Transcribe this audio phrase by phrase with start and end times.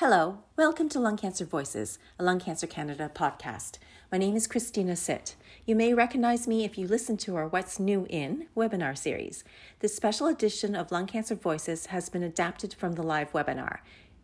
[0.00, 3.76] Hello, welcome to Lung Cancer Voices, a Lung Cancer Canada podcast.
[4.10, 5.36] My name is Christina Sitt.
[5.66, 9.44] You may recognize me if you listen to our What's New In webinar series.
[9.80, 13.80] This special edition of Lung Cancer Voices has been adapted from the live webinar.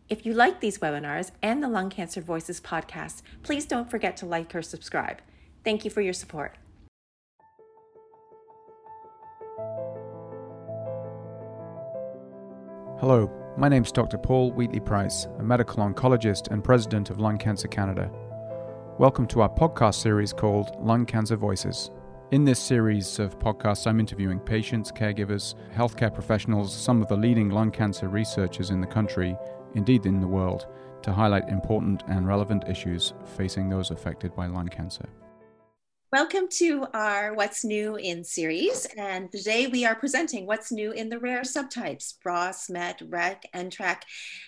[0.09, 4.25] If you like these webinars and the Lung Cancer Voices podcast, please don't forget to
[4.25, 5.21] like or subscribe.
[5.63, 6.57] Thank you for your support.
[12.99, 14.19] Hello, my name is Dr.
[14.19, 18.11] Paul Wheatley Price, a medical oncologist and president of Lung Cancer Canada.
[18.99, 21.89] Welcome to our podcast series called Lung Cancer Voices.
[22.29, 27.49] In this series of podcasts, I'm interviewing patients, caregivers, healthcare professionals, some of the leading
[27.49, 29.35] lung cancer researchers in the country,
[29.73, 30.67] indeed in the world,
[31.01, 35.09] to highlight important and relevant issues facing those affected by lung cancer.
[36.13, 38.87] Welcome to our What's New in series.
[38.97, 43.73] And today we are presenting what's new in the rare subtypes ROS, MET, RET, and
[43.73, 43.97] NTRK.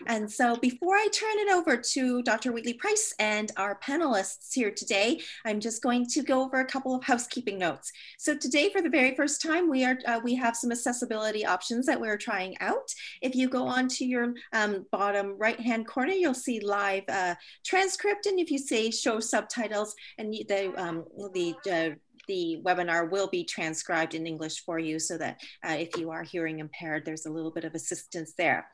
[0.07, 2.53] And so before I turn it over to Dr.
[2.53, 6.95] Wheatley Price and our panelists here today, I'm just going to go over a couple
[6.95, 7.91] of housekeeping notes.
[8.17, 11.85] So today, for the very first time, we are uh, we have some accessibility options
[11.87, 12.89] that we're trying out.
[13.21, 17.35] If you go on to your um, bottom right hand corner, you'll see live uh,
[17.65, 18.27] transcript.
[18.27, 21.95] And if you say show subtitles and the, um, the uh,
[22.27, 26.23] the webinar will be transcribed in English for you so that uh, if you are
[26.23, 28.67] hearing impaired, there's a little bit of assistance there.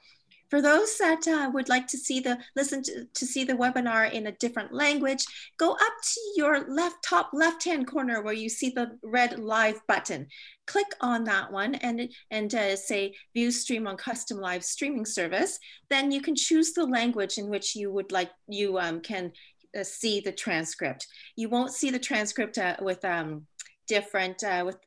[0.49, 4.11] For those that uh, would like to see the listen to, to see the webinar
[4.11, 5.25] in a different language,
[5.57, 9.79] go up to your left top left hand corner where you see the red live
[9.87, 10.27] button.
[10.67, 15.57] Click on that one and and uh, say view stream on custom live streaming service.
[15.89, 19.31] Then you can choose the language in which you would like you um, can
[19.75, 21.07] uh, see the transcript.
[21.35, 23.45] You won't see the transcript uh, with um,
[23.87, 24.77] different uh, with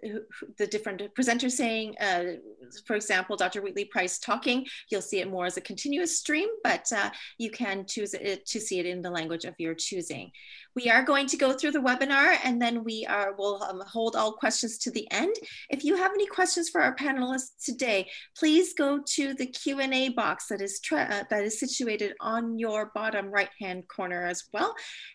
[0.58, 2.25] the different presenters saying uh,
[2.84, 6.91] for example dr wheatley price talking you'll see it more as a continuous stream but
[6.92, 10.31] uh, you can choose it to see it in the language of your choosing
[10.78, 14.14] we are going to go through the webinar and then we are will um, hold
[14.14, 15.34] all questions to the end.
[15.70, 18.08] If you have any questions for our panelists today,
[18.38, 23.26] please go to the Q&A box that is, uh, that is situated on your bottom
[23.26, 24.72] right-hand corner as well.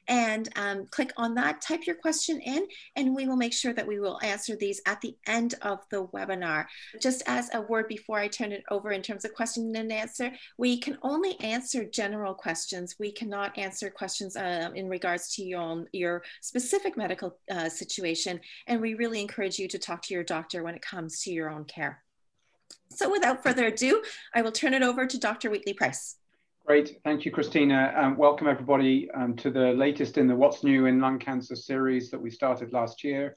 [0.09, 2.67] And um, click on that, type your question in,
[2.97, 6.07] and we will make sure that we will answer these at the end of the
[6.07, 6.65] webinar.
[7.01, 10.29] Just as a word before I turn it over in terms of question and answer,
[10.57, 12.95] we can only answer general questions.
[12.99, 15.52] We cannot answer questions uh, in regards to your,
[15.91, 18.39] your specific medical uh, situation.
[18.67, 21.49] And we really encourage you to talk to your doctor when it comes to your
[21.49, 22.03] own care.
[22.89, 24.03] So without further ado,
[24.33, 25.49] I will turn it over to Dr.
[25.49, 26.17] Wheatley Price.
[26.65, 27.93] Great, thank you, Christina.
[27.97, 32.09] Um, welcome everybody um, to the latest in the What's New in Lung Cancer series
[32.11, 33.35] that we started last year.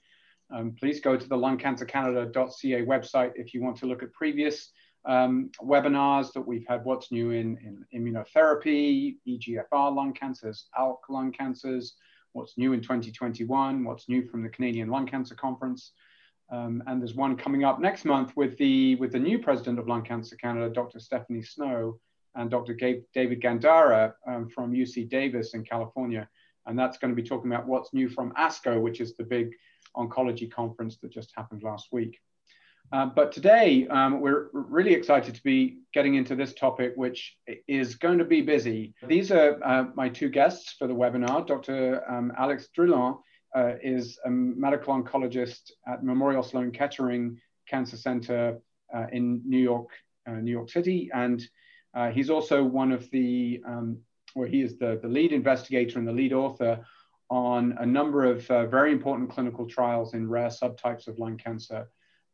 [0.55, 4.71] Um, please go to the lungcancercanada.ca website if you want to look at previous
[5.07, 11.33] um, webinars that we've had what's new in, in immunotherapy, EGFR lung cancers, ALK lung
[11.33, 11.95] cancers,
[12.33, 15.93] what's new in 2021, what's new from the Canadian Lung Cancer Conference.
[16.51, 19.89] Um, and there's one coming up next month with the, with the new president of
[19.89, 21.01] Lung Cancer Canada, Dr.
[21.01, 21.99] Stephanie Snow,
[22.35, 22.75] and Dr.
[22.75, 26.29] Gabe, David Gandara um, from UC Davis in California.
[26.67, 29.53] And that's going to be talking about what's new from ASCO, which is the big
[29.97, 32.19] oncology conference that just happened last week.
[32.93, 37.37] Uh, but today, um, we're really excited to be getting into this topic, which
[37.67, 38.95] is going to be busy.
[39.07, 41.47] These are uh, my two guests for the webinar.
[41.47, 42.09] Dr.
[42.09, 43.17] Um, Alex Drilon
[43.57, 48.59] uh, is a medical oncologist at Memorial Sloan Kettering Cancer Center
[48.95, 49.89] uh, in New York,
[50.29, 51.11] uh, New York City.
[51.13, 51.43] And
[52.13, 53.99] he's also one of the, um,
[54.35, 56.85] where he is the, the lead investigator and the lead author
[57.31, 61.89] on a number of very important clinical trials in rare subtypes of lung cancer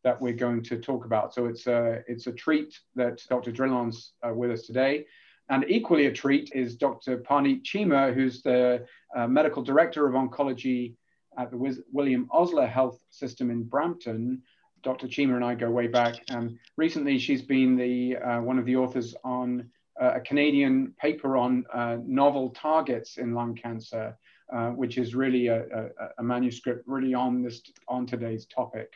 [0.04, 1.32] that we're going to talk about.
[1.34, 3.52] So it's a, it's a treat that Dr.
[3.52, 5.06] Drilon's uh, with us today.
[5.48, 7.18] And equally a treat is Dr.
[7.18, 10.94] Parneet Cheema, who's the uh, medical director of oncology
[11.38, 14.42] at the William Osler Health System in Brampton.
[14.82, 15.06] Dr.
[15.06, 16.16] Cheema and I go way back.
[16.30, 19.70] Um, recently, she's been the uh, one of the authors on
[20.00, 24.16] uh, a Canadian paper on uh, novel targets in lung cancer,
[24.52, 28.92] uh, which is really a, a, a manuscript really on this on today's topic.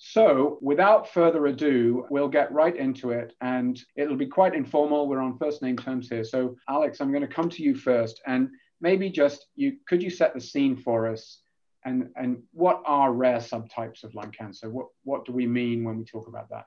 [0.00, 5.08] So, without further ado, we'll get right into it and it'll be quite informal.
[5.08, 6.22] We're on first name terms here.
[6.22, 8.48] So, Alex, I'm going to come to you first and
[8.80, 11.40] maybe just you could you set the scene for us
[11.84, 14.70] and and what are rare subtypes of lung cancer?
[14.70, 16.66] What what do we mean when we talk about that?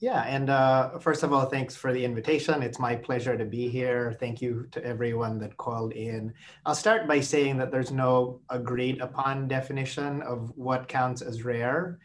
[0.00, 2.62] Yeah, and uh, first of all, thanks for the invitation.
[2.62, 4.16] It's my pleasure to be here.
[4.20, 6.32] Thank you to everyone that called in.
[6.66, 11.98] I'll start by saying that there's no agreed upon definition of what counts as rare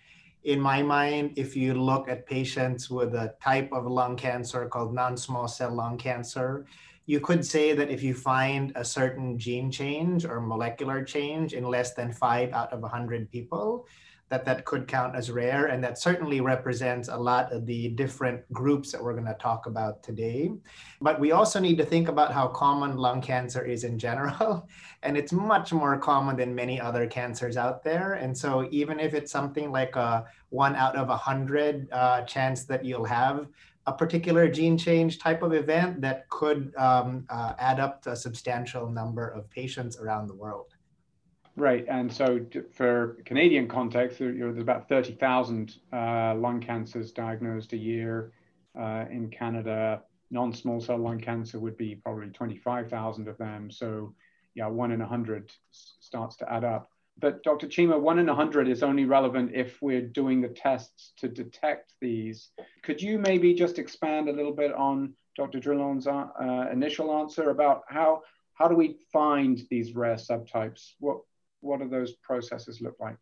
[0.44, 4.94] in my mind, if you look at patients with a type of lung cancer called
[4.94, 6.66] non-small cell lung cancer,
[7.06, 11.64] you could say that if you find a certain gene change or molecular change in
[11.64, 13.88] less than five out of 100 people,
[14.30, 15.68] that that could count as rare.
[15.68, 19.66] And that certainly represents a lot of the different groups that we're going to talk
[19.68, 20.52] about today.
[21.02, 24.68] But we also need to think about how common lung cancer is in general.
[25.06, 28.14] And it's much more common than many other cancers out there.
[28.14, 32.64] And so even if it's something like a one out of a hundred uh, chance
[32.66, 33.48] that you'll have
[33.86, 38.16] a particular gene change type of event that could um, uh, add up to a
[38.16, 40.73] substantial number of patients around the world.
[41.56, 48.32] Right, and so for Canadian context, there's about 30,000 uh, lung cancers diagnosed a year
[48.80, 50.02] uh, in Canada.
[50.32, 53.70] Non-small cell lung cancer would be probably 25,000 of them.
[53.70, 54.16] So,
[54.56, 56.90] yeah, one in a hundred starts to add up.
[57.20, 57.68] But Dr.
[57.68, 61.94] Cheema, one in a hundred is only relevant if we're doing the tests to detect
[62.02, 62.50] these.
[62.82, 65.60] Could you maybe just expand a little bit on Dr.
[65.60, 68.24] Drilon's uh, initial answer about how
[68.56, 70.94] how do we find these rare subtypes?
[71.00, 71.22] What
[71.64, 73.18] what do those processes look like?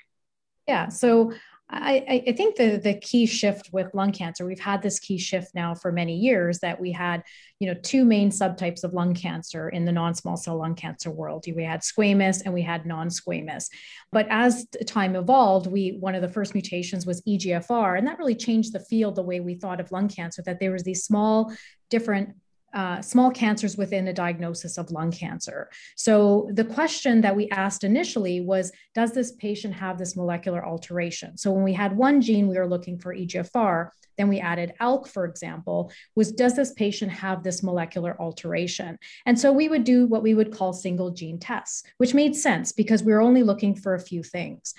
[0.68, 1.34] Yeah, so
[1.74, 5.56] I, I, think the the key shift with lung cancer, we've had this key shift
[5.56, 7.24] now for many years that we had,
[7.60, 11.46] you know, two main subtypes of lung cancer in the non-small cell lung cancer world.
[11.48, 13.70] We had squamous and we had non-squamous.
[14.12, 18.36] But as time evolved, we one of the first mutations was EGFR, and that really
[18.36, 20.42] changed the field the way we thought of lung cancer.
[20.42, 21.54] That there was these small
[21.90, 22.36] different
[22.74, 25.70] uh, small cancers within a diagnosis of lung cancer.
[25.96, 31.38] So the question that we asked initially was, does this patient have this molecular alteration?
[31.38, 33.90] So when we had one gene, we were looking for EGFR.
[34.18, 38.98] Then we added ALK, for example, was does this patient have this molecular alteration?
[39.26, 42.72] And so we would do what we would call single gene tests, which made sense
[42.72, 44.74] because we were only looking for a few things.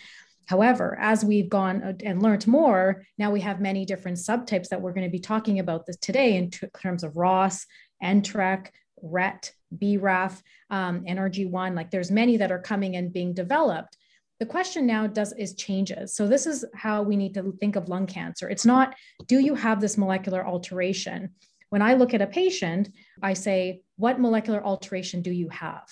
[0.46, 4.92] However, as we've gone and learned more, now we have many different subtypes that we're
[4.92, 7.66] going to be talking about this today in terms of ROS,
[8.02, 8.68] NTRK,
[9.02, 11.74] RET, BRAF, um, NRG1.
[11.74, 13.96] Like there's many that are coming and being developed.
[14.40, 16.14] The question now does is changes.
[16.16, 18.48] So this is how we need to think of lung cancer.
[18.48, 18.94] It's not
[19.26, 21.30] do you have this molecular alteration?
[21.70, 22.90] When I look at a patient,
[23.22, 25.88] I say, what molecular alteration do you have?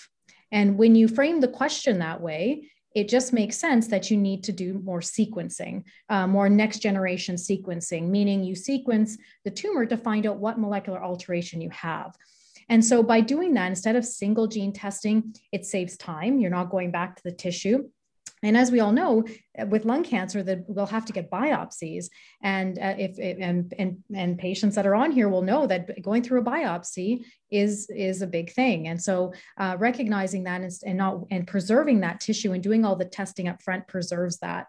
[0.52, 4.42] And when you frame the question that way, it just makes sense that you need
[4.44, 9.96] to do more sequencing, uh, more next generation sequencing, meaning you sequence the tumor to
[9.96, 12.16] find out what molecular alteration you have.
[12.68, 16.38] And so by doing that, instead of single gene testing, it saves time.
[16.38, 17.88] You're not going back to the tissue.
[18.42, 19.24] And as we all know,
[19.58, 22.06] uh, with lung cancer, that we'll have to get biopsies,
[22.42, 26.22] and uh, if and, and and patients that are on here will know that going
[26.22, 28.88] through a biopsy is is a big thing.
[28.88, 32.96] And so, uh, recognizing that and, and not and preserving that tissue and doing all
[32.96, 34.66] the testing up front preserves that.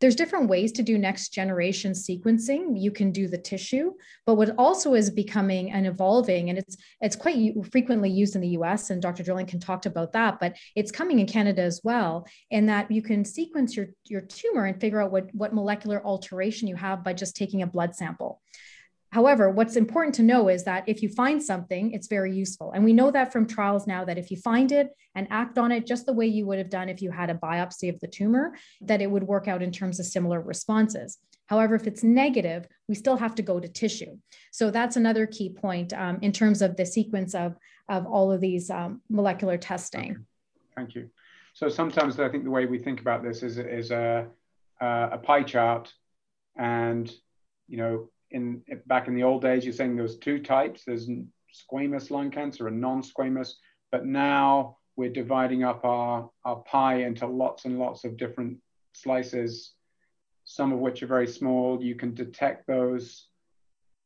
[0.00, 2.80] There's different ways to do next generation sequencing.
[2.80, 3.92] You can do the tissue,
[4.26, 8.56] but what also is becoming and evolving, and it's it's quite frequently used in the
[8.60, 9.22] US, and Dr.
[9.22, 13.02] Drilon can talk about that, but it's coming in Canada as well, in that you
[13.02, 17.12] can sequence your, your tumor and figure out what, what molecular alteration you have by
[17.12, 18.40] just taking a blood sample.
[19.10, 22.72] However, what's important to know is that if you find something, it's very useful.
[22.72, 25.72] And we know that from trials now that if you find it and act on
[25.72, 28.06] it just the way you would have done if you had a biopsy of the
[28.06, 31.16] tumor, that it would work out in terms of similar responses.
[31.46, 34.18] However, if it's negative, we still have to go to tissue.
[34.52, 37.56] So that's another key point um, in terms of the sequence of,
[37.88, 40.10] of all of these um, molecular testing.
[40.10, 40.22] Okay.
[40.76, 41.08] Thank you.
[41.54, 44.26] So sometimes I think the way we think about this is, is a,
[44.80, 45.90] a pie chart
[46.56, 47.10] and,
[47.66, 50.84] you know, in back in the old days, you're saying there was two types.
[50.84, 51.08] There's
[51.54, 53.54] squamous lung cancer and non-squamous,
[53.90, 58.58] but now we're dividing up our, our pie into lots and lots of different
[58.92, 59.72] slices,
[60.44, 61.82] some of which are very small.
[61.82, 63.28] You can detect those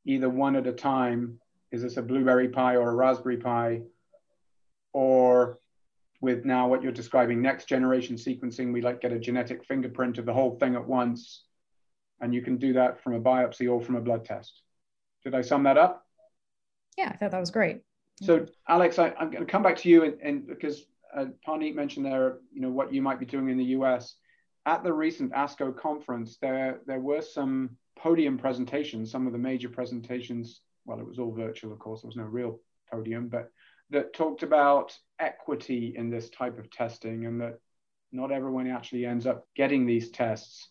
[0.05, 1.39] either one at a time.
[1.71, 3.83] Is this a blueberry pie or a raspberry pie?
[4.93, 5.59] Or
[6.21, 10.27] with now what you're describing, next generation sequencing, we like get a genetic fingerprint of
[10.27, 11.45] the whole thing at once
[12.23, 14.63] and you can do that from a biopsy or from a blood test.
[15.25, 16.07] Did I sum that up?
[16.97, 17.83] Yeah, I thought that was great.
[18.23, 21.75] So, Alex, I, am going to come back to you, and, and because uh, Parneet
[21.75, 24.15] mentioned there, you know, what you might be doing in the U.S.
[24.65, 29.11] At the recent ASCO conference, there there were some podium presentations.
[29.11, 32.03] Some of the major presentations, well, it was all virtual, of course.
[32.03, 32.61] There was no real
[32.91, 33.51] podium, but
[33.91, 37.59] that talked about equity in this type of testing, and that
[38.13, 40.69] not everyone actually ends up getting these tests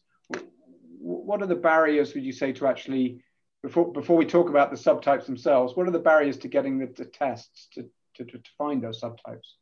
[1.02, 3.22] what are the barriers would you say to actually
[3.64, 6.88] before before we talk about the subtypes themselves what are the barriers to getting the,
[6.96, 9.56] the tests to, to, to find those subtypes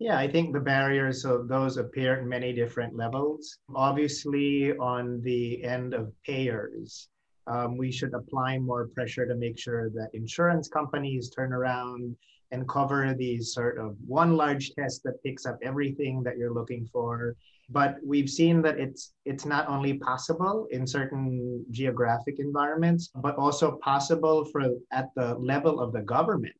[0.00, 3.58] yeah, I think the barriers of those appear in many different levels.
[3.74, 7.08] Obviously, on the end of payers,
[7.46, 12.16] um, we should apply more pressure to make sure that insurance companies turn around
[12.50, 16.88] and cover these sort of one large test that picks up everything that you're looking
[16.92, 17.36] for.
[17.70, 23.78] But we've seen that it's it's not only possible in certain geographic environments, but also
[23.82, 26.56] possible for at the level of the government,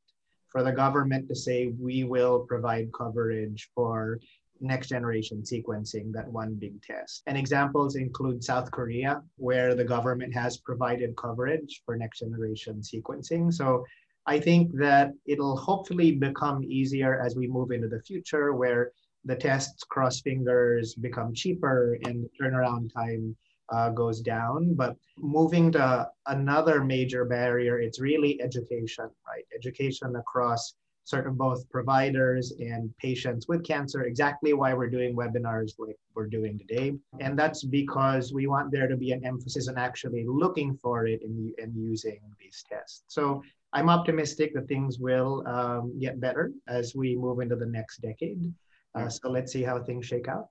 [0.48, 4.18] for the government to say we will provide coverage for
[4.60, 7.22] next generation sequencing, that one big test.
[7.26, 13.52] And examples include South Korea, where the government has provided coverage for next generation sequencing.
[13.52, 13.84] So
[14.26, 18.92] I think that it'll hopefully become easier as we move into the future where
[19.24, 23.36] the tests, cross fingers, become cheaper and the turnaround time
[23.70, 24.74] uh, goes down.
[24.74, 29.44] But moving to another major barrier, it's really education, right?
[29.56, 30.74] Education across
[31.12, 36.58] of both providers and patients with cancer, exactly why we're doing webinars like we're doing
[36.58, 36.94] today.
[37.20, 41.20] And that's because we want there to be an emphasis on actually looking for it
[41.22, 43.02] and, and using these tests.
[43.08, 43.42] So
[43.74, 48.52] I'm optimistic that things will um, get better as we move into the next decade.
[48.94, 50.48] Uh, so let's see how things shake out.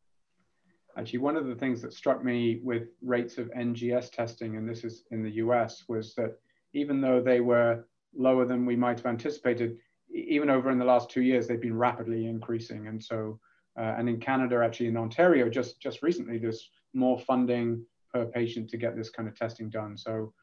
[0.98, 4.84] Actually, one of the things that struck me with rates of NGS testing, and this
[4.84, 6.38] is in the US, was that
[6.74, 7.86] even though they were
[8.16, 9.78] lower than we might have anticipated,
[10.14, 12.88] even over in the last two years, they've been rapidly increasing.
[12.88, 13.40] And so,
[13.78, 17.84] uh, and in Canada, actually in Ontario, just, just recently, there's more funding
[18.14, 19.98] per patient to get this kind of testing done.
[19.98, 20.34] So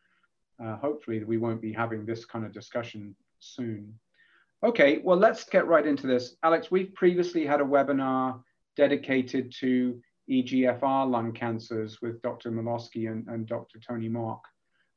[0.63, 3.95] uh, hopefully we won't be having this kind of discussion soon.
[4.63, 6.37] Okay, well, let's get right into this.
[6.43, 8.43] Alex, we've previously had a webinar
[8.77, 10.01] dedicated to
[10.31, 12.51] EGFR lung cancers with Dr.
[12.51, 13.79] Melosky and, and Dr.
[13.79, 14.47] Tony Mok.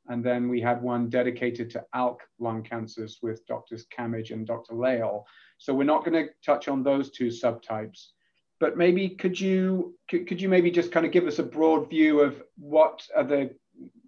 [0.07, 3.85] And then we had one dedicated to ALK lung cancers with Drs.
[3.89, 4.73] Camidge and Dr.
[4.73, 5.23] Leighl.
[5.57, 8.07] So we're not going to touch on those two subtypes,
[8.59, 11.89] but maybe could you could, could you maybe just kind of give us a broad
[11.89, 13.55] view of what are the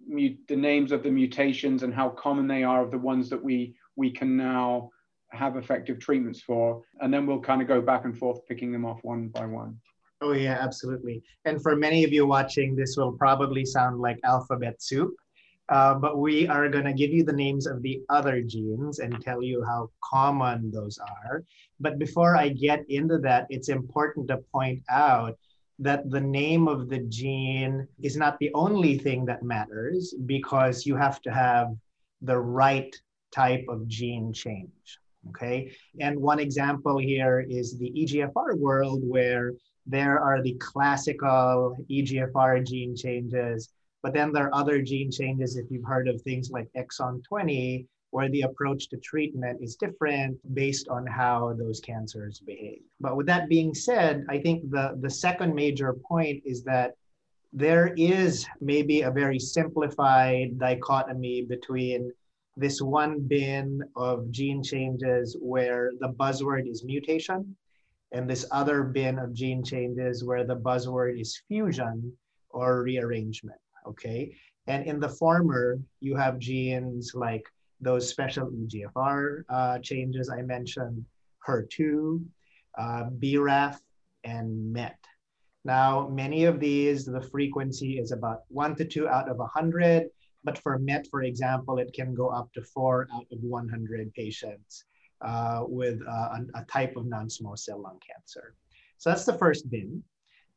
[0.08, 3.74] the names of the mutations and how common they are of the ones that we
[3.96, 4.90] we can now
[5.36, 8.84] have effective treatments for and then we'll kind of go back and forth picking them
[8.84, 9.78] off one by one.
[10.20, 11.22] Oh yeah absolutely.
[11.44, 15.14] And for many of you watching this will probably sound like alphabet soup
[15.68, 19.20] uh, but we are going to give you the names of the other genes and
[19.20, 21.44] tell you how common those are.
[21.80, 25.36] But before i get into that it's important to point out
[25.78, 30.96] that the name of the gene is not the only thing that matters because you
[30.96, 31.74] have to have
[32.22, 32.94] the right
[33.30, 34.98] type of gene change.
[35.30, 35.72] Okay.
[36.00, 39.52] And one example here is the EGFR world where
[39.86, 43.70] there are the classical EGFR gene changes,
[44.02, 45.56] but then there are other gene changes.
[45.56, 50.38] If you've heard of things like exon 20, where the approach to treatment is different
[50.54, 52.80] based on how those cancers behave.
[53.00, 56.94] But with that being said, I think the, the second major point is that
[57.52, 62.12] there is maybe a very simplified dichotomy between
[62.56, 67.56] this one bin of gene changes where the buzzword is mutation
[68.12, 72.12] and this other bin of gene changes where the buzzword is fusion
[72.50, 74.34] or rearrangement okay
[74.66, 77.44] and in the former you have genes like
[77.80, 81.04] those special EGFR uh, changes I mentioned,
[81.46, 82.24] HER2,
[82.78, 83.78] uh, BRAF,
[84.24, 84.98] and MET.
[85.64, 90.08] Now, many of these, the frequency is about one to two out of 100,
[90.46, 94.84] but for MET, for example, it can go up to four out of 100 patients
[95.20, 98.54] uh, with uh, a, a type of non-small cell lung cancer.
[98.98, 100.02] So that's the first bin.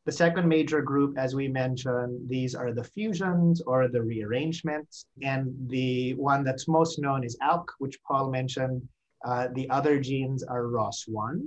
[0.05, 5.05] The second major group, as we mentioned, these are the fusions or the rearrangements.
[5.22, 8.88] And the one that's most known is ALK, which Paul mentioned.
[9.25, 11.41] Uh, the other genes are ROS1,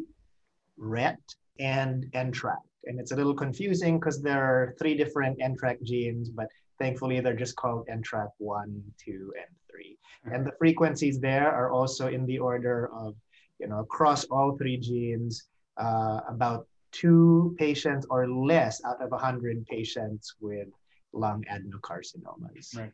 [0.77, 1.21] RET,
[1.59, 2.57] and NTRK.
[2.85, 6.49] And it's a little confusing because there are three different NTRK genes, but
[6.83, 9.99] thankfully they're just called NTRK 1, 2, and 3.
[10.33, 13.15] And the frequencies there are also in the order of,
[13.61, 15.45] you know, across all three genes,
[15.77, 20.69] uh, about two patients or less out of 100 patients with
[21.13, 22.77] lung adenocarcinomas.
[22.77, 22.93] Right.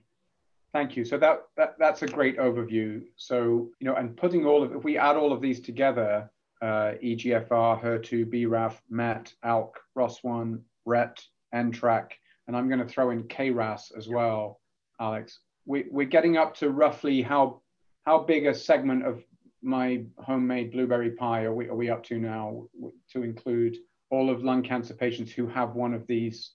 [0.74, 1.04] Thank you.
[1.04, 3.02] So that, that that's a great overview.
[3.16, 6.30] So, you know, and putting all of, if we add all of these together,
[6.60, 11.18] uh, EGFR, HER2, BRAF, MET, ALK, ROS1, RET,
[11.54, 12.08] NTRK,
[12.48, 14.60] and I'm going to throw in KRAS as well,
[15.00, 15.38] Alex.
[15.66, 17.60] We, we're getting up to roughly how
[18.06, 19.22] how big a segment of
[19.62, 22.64] my homemade blueberry pie are we, are we up to now
[23.12, 23.76] to include
[24.10, 26.52] all of lung cancer patients who have one of these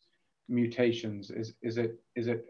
[0.49, 1.29] mutations?
[1.29, 2.45] Is, is it is it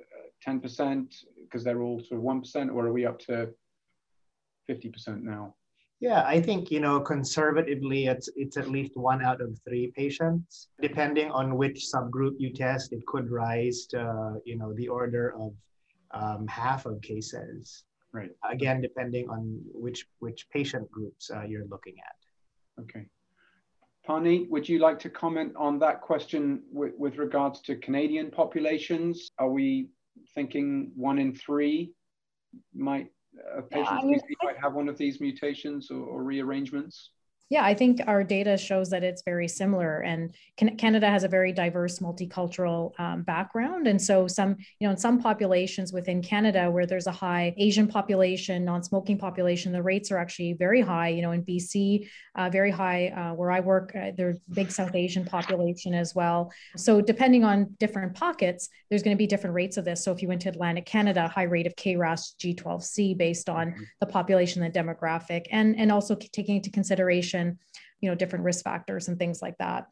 [0.48, 3.50] uh, 10% because they're all sort of 1% or are we up to
[4.70, 5.54] 50% now?
[6.04, 10.68] Yeah, I think you know conservatively it's it's at least one out of three patients.
[10.82, 14.02] Depending on which subgroup you test, it could rise to
[14.44, 15.54] you know the order of
[16.12, 17.86] um, half of cases.
[18.12, 18.32] Right.
[18.52, 22.84] Again, depending on which which patient groups uh, you're looking at.
[22.84, 23.06] Okay.
[24.06, 29.32] Pani, would you like to comment on that question with, with regards to Canadian populations?
[29.40, 29.88] Are we
[30.36, 31.94] thinking one in three
[32.76, 33.08] might
[33.58, 37.12] uh, patients yeah, I mean, might have one of these mutations or, or rearrangements?
[37.50, 40.34] Yeah, I think our data shows that it's very similar, and
[40.78, 45.20] Canada has a very diverse multicultural um, background, and so some, you know, in some
[45.22, 50.54] populations within Canada where there's a high Asian population, non-smoking population, the rates are actually
[50.54, 51.10] very high.
[51.10, 53.10] You know, in BC, uh, very high.
[53.10, 56.52] Uh, where I work, uh, there's big South Asian population as well.
[56.78, 60.04] So depending on different pockets, there's going to be different rates of this.
[60.04, 63.84] So if you went to Atlantic Canada, high rate of KRAS G12C based on mm-hmm.
[64.00, 69.08] the population, the demographic, and and also taking into consideration you know, different risk factors
[69.08, 69.88] and things like that.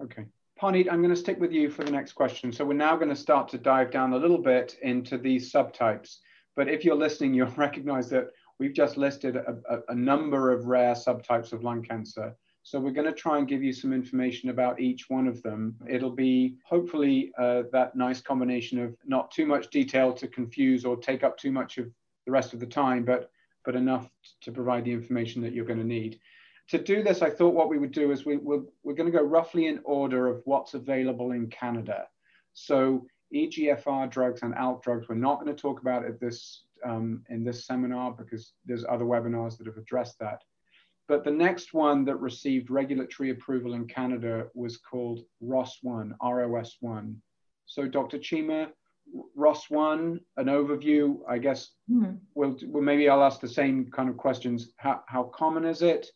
[0.00, 0.24] Okay.
[0.56, 2.52] Parneet, I'm going to stick with you for the next question.
[2.52, 6.18] So we're now going to start to dive down a little bit into these subtypes.
[6.54, 10.66] But if you're listening, you'll recognize that we've just listed a, a, a number of
[10.66, 12.36] rare subtypes of lung cancer.
[12.62, 15.76] So we're going to try and give you some information about each one of them.
[15.86, 20.96] It'll be hopefully uh, that nice combination of not too much detail to confuse or
[20.96, 21.90] take up too much of
[22.24, 23.30] the rest of the time, but
[23.66, 24.10] but enough
[24.42, 26.20] to provide the information that you're going to need
[26.68, 29.16] to do this, I thought what we would do is we, we're, we're going to
[29.16, 32.06] go roughly in order of what's available in Canada.
[32.54, 37.22] So EGFR drugs and ALK drugs, we're not going to talk about it this, um,
[37.28, 40.42] in this seminar because there's other webinars that have addressed that.
[41.06, 47.14] But the next one that received regulatory approval in Canada was called ROS1, ROS1.
[47.66, 48.18] So Dr.
[48.18, 48.68] Cheema,
[49.36, 52.14] ROS1, an overview, I guess mm-hmm.
[52.34, 54.72] we'll, well, maybe I'll ask the same kind of questions.
[54.76, 56.06] How, how common is it?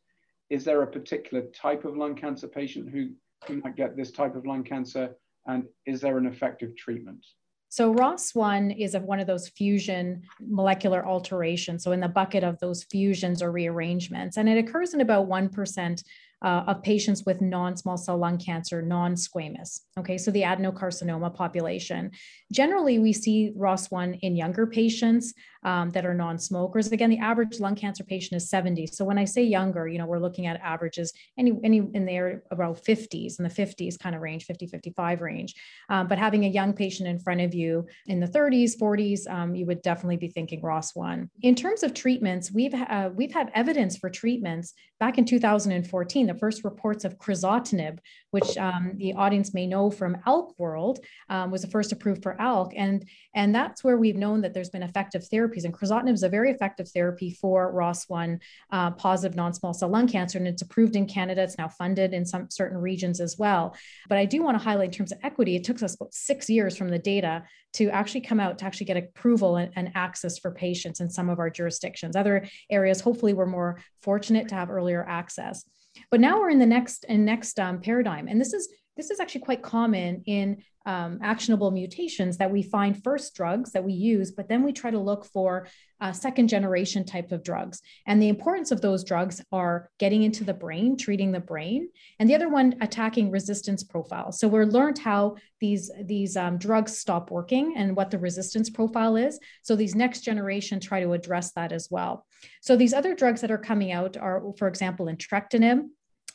[0.51, 3.11] Is there a particular type of lung cancer patient who,
[3.47, 5.15] who might get this type of lung cancer?
[5.47, 7.25] And is there an effective treatment?
[7.71, 11.85] So ROS1 is of one of those fusion molecular alterations.
[11.85, 16.03] So in the bucket of those fusions or rearrangements, and it occurs in about 1%
[16.43, 19.81] uh, of patients with non-small cell lung cancer, non-squamous.
[19.99, 22.11] Okay, so the adenocarcinoma population.
[22.53, 26.93] Generally, we see ROS1 in younger patients um, that are non-smokers.
[26.93, 28.87] Again, the average lung cancer patient is 70.
[28.87, 32.45] So when I say younger, you know, we're looking at averages any, any in there
[32.51, 35.55] about 50s, in the 50s kind of range, 50, 55 range.
[35.89, 39.55] Um, but having a young patient in front of you in the 30s, 40s, um,
[39.55, 41.29] you would definitely be thinking ROS1.
[41.43, 46.35] In terms of treatments, we've uh, we've had evidence for treatments back in 2014 the
[46.35, 47.99] first reports of crizotinib,
[48.31, 52.37] which um, the audience may know from ALK World, um, was the first approved for
[52.39, 52.73] ALK.
[52.77, 55.65] And, and that's where we've known that there's been effective therapies.
[55.65, 60.39] And crizotinib is a very effective therapy for ROS1 uh, positive non-small cell lung cancer.
[60.39, 61.43] And it's approved in Canada.
[61.43, 63.77] It's now funded in some certain regions as well.
[64.09, 66.49] But I do want to highlight in terms of equity, it took us about six
[66.49, 70.39] years from the data to actually come out to actually get approval and, and, access
[70.39, 72.17] for patients in some of our jurisdictions.
[72.17, 75.65] Other areas, hopefully, we're more fortunate to have earlier access.
[76.11, 79.21] But now we're in the next and next um, paradigm, and this is this is
[79.21, 84.33] actually quite common in um, actionable mutations that we find first drugs that we use,
[84.33, 85.69] but then we try to look for
[86.01, 87.81] uh, second generation type of drugs.
[88.07, 92.29] And the importance of those drugs are getting into the brain, treating the brain, and
[92.29, 94.33] the other one attacking resistance profile.
[94.33, 99.17] So we're learned how these these um, drugs stop working and what the resistance profile
[99.17, 99.39] is.
[99.63, 102.25] So these next generation try to address that as well.
[102.63, 105.83] So these other drugs that are coming out are, for example, entrectinib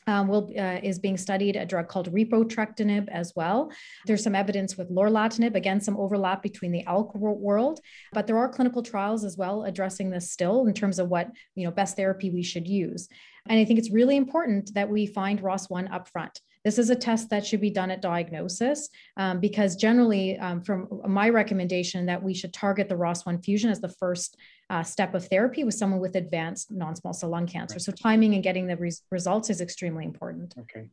[0.08, 3.72] um, will, uh, is being studied a drug called repotrectinib as well.
[4.06, 7.80] There's some evidence with lorlatinib, again, some overlap between the ALK world,
[8.12, 11.66] but there are clinical trials as well addressing this still in terms of what you
[11.66, 13.08] know best therapy we should use.
[13.48, 16.40] And I think it's really important that we find ROS1 upfront.
[16.64, 20.88] This is a test that should be done at diagnosis um, because generally, um, from
[21.08, 24.38] my recommendation, that we should target the ROS1 fusion as the first
[24.70, 27.76] uh, step of therapy with someone with advanced non-small cell lung cancer.
[27.76, 27.82] Right.
[27.82, 30.54] So timing and getting the res results is extremely important.
[30.58, 30.88] Okay,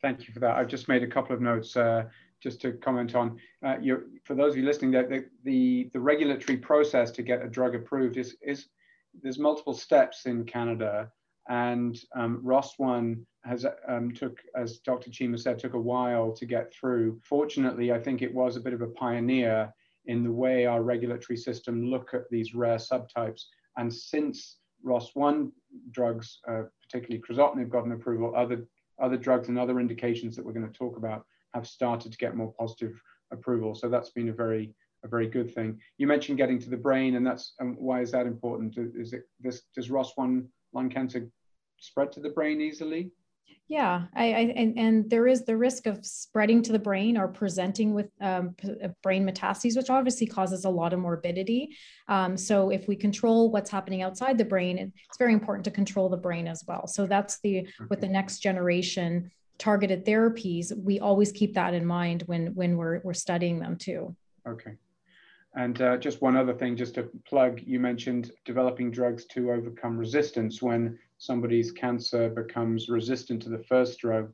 [0.00, 0.56] thank you for that.
[0.56, 2.04] I've just made a couple of notes uh,
[2.40, 3.38] just to comment on.
[3.64, 3.76] Uh,
[4.24, 7.74] for those of you listening, that the, the, the regulatory process to get a drug
[7.74, 8.66] approved is is
[9.22, 11.10] there's multiple steps in Canada,
[11.48, 15.10] and um, ROS1 has um, took, as Dr.
[15.10, 17.20] Cheema said, took a while to get through.
[17.22, 19.72] Fortunately, I think it was a bit of a pioneer
[20.06, 23.44] in the way our regulatory system look at these rare subtypes.
[23.76, 25.50] And since ROS1
[25.90, 28.66] drugs, uh, particularly crizotinib, got an approval, other,
[29.00, 32.36] other drugs and other indications that we're going to talk about have started to get
[32.36, 33.00] more positive
[33.32, 33.74] approval.
[33.74, 35.78] So that's been a very a very good thing.
[35.98, 38.76] You mentioned getting to the brain, and that's um, why is that important?
[38.76, 41.28] Is it this does ROS1 lung cancer
[41.78, 43.10] spread to the brain easily?
[43.68, 47.26] Yeah, I, I and, and there is the risk of spreading to the brain or
[47.26, 51.76] presenting with um, uh, brain metastases, which obviously causes a lot of morbidity.
[52.06, 56.08] Um, so if we control what's happening outside the brain, it's very important to control
[56.08, 56.86] the brain as well.
[56.86, 57.70] So that's the okay.
[57.90, 63.00] with the next generation targeted therapies, we always keep that in mind when when we're
[63.02, 64.14] we're studying them too.
[64.46, 64.72] Okay.
[65.54, 69.96] And uh, just one other thing, just to plug, you mentioned developing drugs to overcome
[69.96, 74.32] resistance when somebody's cancer becomes resistant to the first drug,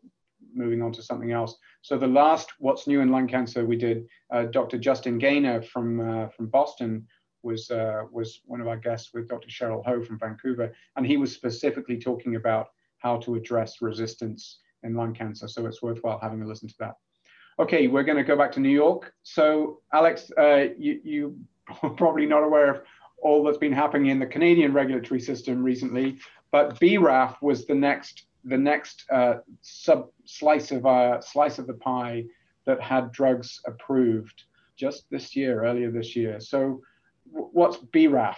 [0.55, 1.57] moving on to something else.
[1.83, 4.79] So the last What's New in Lung Cancer we did, uh, Dr.
[4.79, 7.07] Justin Gainor from, uh, from Boston
[7.43, 9.49] was, uh, was one of our guests with Dr.
[9.49, 12.69] Cheryl Ho from Vancouver, and he was specifically talking about
[12.99, 15.49] how to address resistance in lung cancer.
[15.49, 16.95] So it's worthwhile having a listen to that.
[17.59, 19.13] Okay, we're going to go back to New York.
[19.23, 21.39] So, Alex, uh, you, you
[21.83, 22.83] are probably not aware of
[23.23, 26.19] all that's been happening in the Canadian regulatory system recently,
[26.53, 31.75] but BRAF was the next the next uh, sub slice of uh, slice of the
[31.75, 32.25] pie
[32.67, 34.45] that had drugs approved
[34.77, 36.41] just this year, earlier this year.
[36.41, 36.81] So,
[37.25, 38.37] what's BRAF?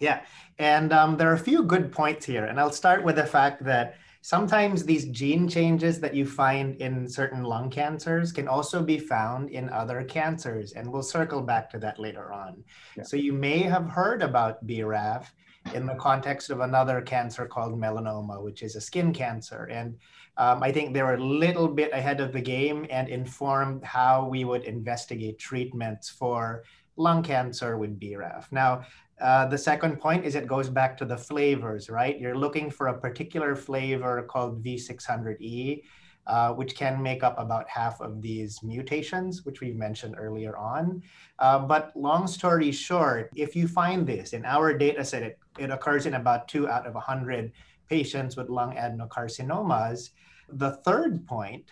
[0.00, 0.22] Yeah,
[0.58, 3.64] and um, there are a few good points here, and I'll start with the fact
[3.64, 8.98] that sometimes these gene changes that you find in certain lung cancers can also be
[8.98, 10.72] found in other cancers.
[10.72, 12.64] And we'll circle back to that later on.
[12.96, 13.02] Yeah.
[13.02, 15.26] So you may have heard about BRAF
[15.72, 19.64] in the context of another cancer called melanoma, which is a skin cancer.
[19.64, 19.96] And
[20.36, 24.26] um, I think they were a little bit ahead of the game and informed how
[24.28, 26.64] we would investigate treatments for
[26.96, 28.50] lung cancer with BRAF.
[28.52, 28.84] Now,
[29.20, 32.18] uh, the second point is it goes back to the flavors, right?
[32.18, 35.82] You're looking for a particular flavor called V600E,
[36.26, 41.02] uh, which can make up about half of these mutations, which we mentioned earlier on.
[41.38, 45.70] Uh, but long story short, if you find this in our data set, it, it
[45.70, 47.52] occurs in about two out of 100
[47.88, 50.10] patients with lung adenocarcinomas.
[50.48, 51.70] The third point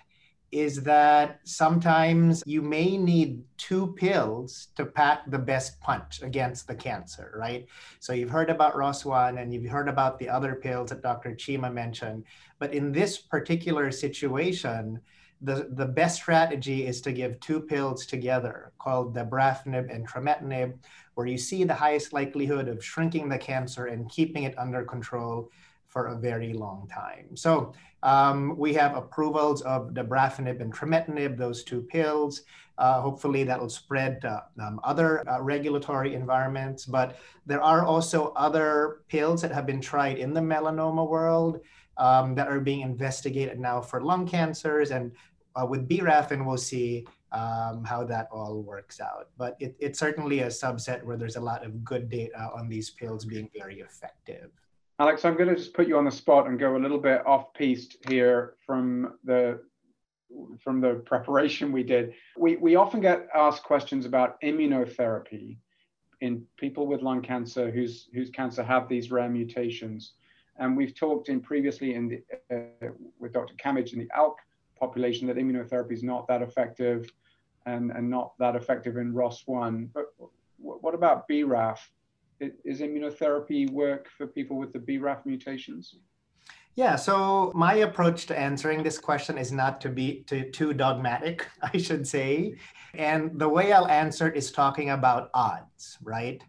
[0.53, 6.75] is that sometimes you may need two pills to pack the best punch against the
[6.75, 7.67] cancer, right?
[8.01, 11.31] So you've heard about ROS1 and you've heard about the other pills that Dr.
[11.31, 12.25] Cheema mentioned.
[12.59, 15.01] But in this particular situation,
[15.41, 20.75] the, the best strategy is to give two pills together called the dabrafenib and trametinib,
[21.15, 25.51] where you see the highest likelihood of shrinking the cancer and keeping it under control
[25.89, 27.37] for a very long time.
[27.37, 32.43] So um, we have approvals of dabrafenib and trametinib, those two pills.
[32.79, 36.85] Uh, hopefully that'll spread to um, other uh, regulatory environments.
[36.85, 41.61] But there are also other pills that have been tried in the melanoma world
[41.99, 44.91] um, that are being investigated now for lung cancers.
[44.91, 45.13] And
[45.55, 49.29] uh, with BRAF, and we'll see um, how that all works out.
[49.37, 52.91] But it, it's certainly a subset where there's a lot of good data on these
[52.91, 54.51] pills being very effective.
[54.99, 57.27] Alex, I'm going to just put you on the spot and go a little bit
[57.27, 59.61] off piste here from the
[60.63, 62.15] from the preparation we did.
[62.39, 65.59] We we often get asked questions about immunotherapy
[66.21, 70.13] in people with lung cancer whose whose cancer have these rare mutations,
[70.59, 72.23] and we've talked in previously in the,
[72.55, 73.55] uh, with Dr.
[73.55, 74.37] Camidge in the ALK
[74.79, 77.11] population that immunotherapy is not that effective,
[77.67, 79.89] and and not that effective in ROS1.
[79.93, 80.07] But
[80.59, 81.79] what about BRAF?
[82.65, 85.97] Is immunotherapy work for people with the BRAF mutations?
[86.75, 91.47] Yeah, so my approach to answering this question is not to be to, too dogmatic,
[91.63, 92.57] I should say.
[92.95, 96.43] And the way I'll answer it is talking about odds, right?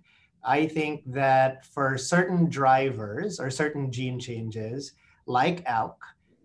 [0.43, 4.93] I think that for certain drivers or certain gene changes,
[5.25, 5.97] like ALK,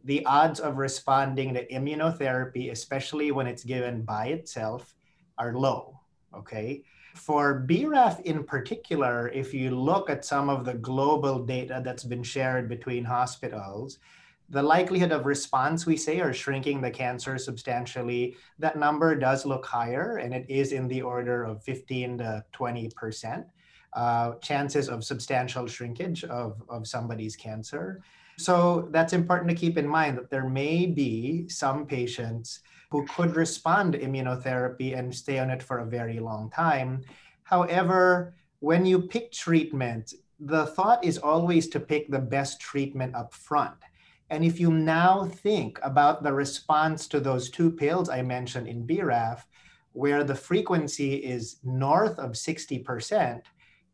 [0.05, 4.95] the odds of responding to immunotherapy, especially when it's given by itself,
[5.37, 6.01] are low.
[6.37, 6.83] Okay
[7.15, 12.23] for BRAF in particular, if you look at some of the global data that's been
[12.23, 13.99] shared between hospitals,
[14.51, 19.67] the likelihood of response, we say, or shrinking the cancer substantially, that number does look
[19.67, 23.45] higher, and it is in the order of 15 to 20%.
[23.95, 28.03] Uh, chances of substantial shrinkage of, of somebody's cancer.
[28.37, 32.61] So that's important to keep in mind that there may be some patients
[32.91, 37.03] who could respond to immunotherapy and stay on it for a very long time.
[37.43, 43.35] However, when you pick treatment, the thought is always to pick the best treatment up
[43.35, 43.77] front.
[44.31, 48.87] And if you now think about the response to those two pills I mentioned in
[48.87, 49.45] BRAF,
[49.93, 53.43] where the frequency is north of 60%,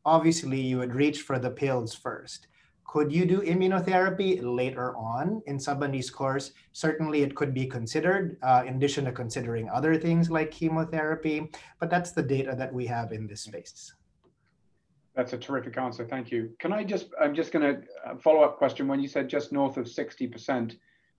[0.04, 2.48] obviously you would reach for the pills first.
[2.86, 6.52] Could you do immunotherapy later on in somebody's course?
[6.72, 11.90] Certainly, it could be considered, uh, in addition to considering other things like chemotherapy, but
[11.90, 13.94] that's the data that we have in this space.
[15.16, 16.04] That's a terrific answer.
[16.04, 16.50] Thank you.
[16.58, 18.88] Can I just, I'm just going to uh, follow up question.
[18.88, 20.76] When you said just north of 60%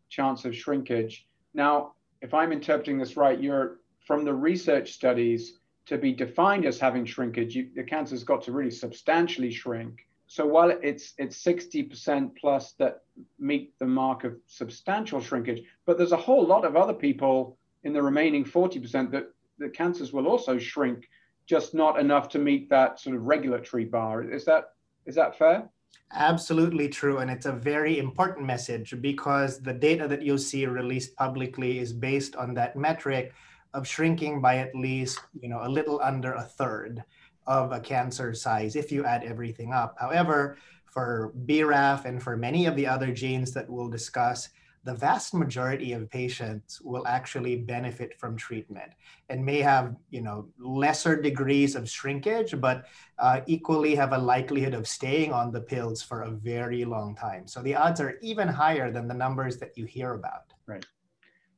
[0.10, 1.28] chance of shrinkage.
[1.54, 6.80] Now, if I'm interpreting this right, you're from the research studies to be defined as
[6.80, 10.06] having shrinkage, you, the cancer's got to really substantially shrink.
[10.36, 13.04] So while it's it's 60% plus that
[13.40, 17.94] meet the mark of substantial shrinkage, but there's a whole lot of other people in
[17.94, 21.08] the remaining 40% that the cancers will also shrink,
[21.46, 24.30] just not enough to meet that sort of regulatory bar.
[24.30, 24.74] Is that
[25.06, 25.70] is that fair?
[26.12, 27.20] Absolutely true.
[27.20, 31.94] And it's a very important message because the data that you'll see released publicly is
[31.94, 33.32] based on that metric
[33.74, 37.06] of shrinking by at least, you know, a little under a third
[37.48, 39.96] of a cancer size if you add everything up.
[40.00, 44.50] However, for BRAF and for many of the other genes that we'll discuss,
[44.86, 48.92] the vast majority of patients will actually benefit from treatment
[49.30, 52.86] and may have you know lesser degrees of shrinkage but
[53.18, 57.48] uh, equally have a likelihood of staying on the pills for a very long time.
[57.48, 60.54] So the odds are even higher than the numbers that you hear about.
[60.68, 60.86] Right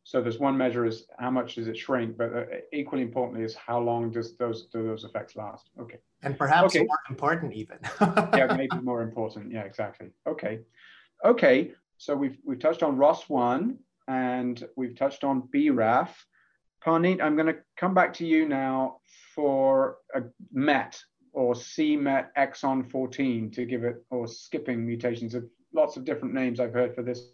[0.08, 3.56] so there's one measure is how much does it shrink but uh, equally importantly is
[3.56, 6.86] how long does those do those effects last okay and perhaps okay.
[6.86, 7.78] more important even
[8.34, 10.60] yeah maybe more important yeah exactly okay
[11.26, 13.76] okay so we've, we've touched on ROS1
[14.08, 16.10] and we've touched on BRAF.
[16.86, 18.98] Parneet, I'm going to come back to you now
[19.34, 20.22] for a
[20.54, 21.02] MET
[21.34, 25.34] or c-MET exon 14 to give it, or skipping mutations.
[25.34, 27.30] Of lots of different names I've heard for this,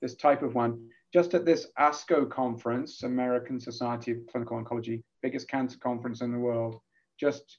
[0.00, 0.88] this type of one.
[1.12, 6.38] Just at this ASCO conference, American Society of Clinical Oncology, biggest cancer conference in the
[6.38, 6.80] world,
[7.18, 7.58] just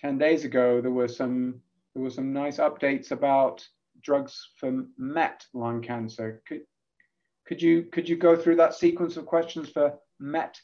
[0.00, 1.60] 10 days ago, there were some
[1.94, 3.66] there were some nice updates about
[4.02, 6.40] drugs for MET lung cancer.
[6.46, 6.60] Could,
[7.46, 10.60] could you could you go through that sequence of questions for MET?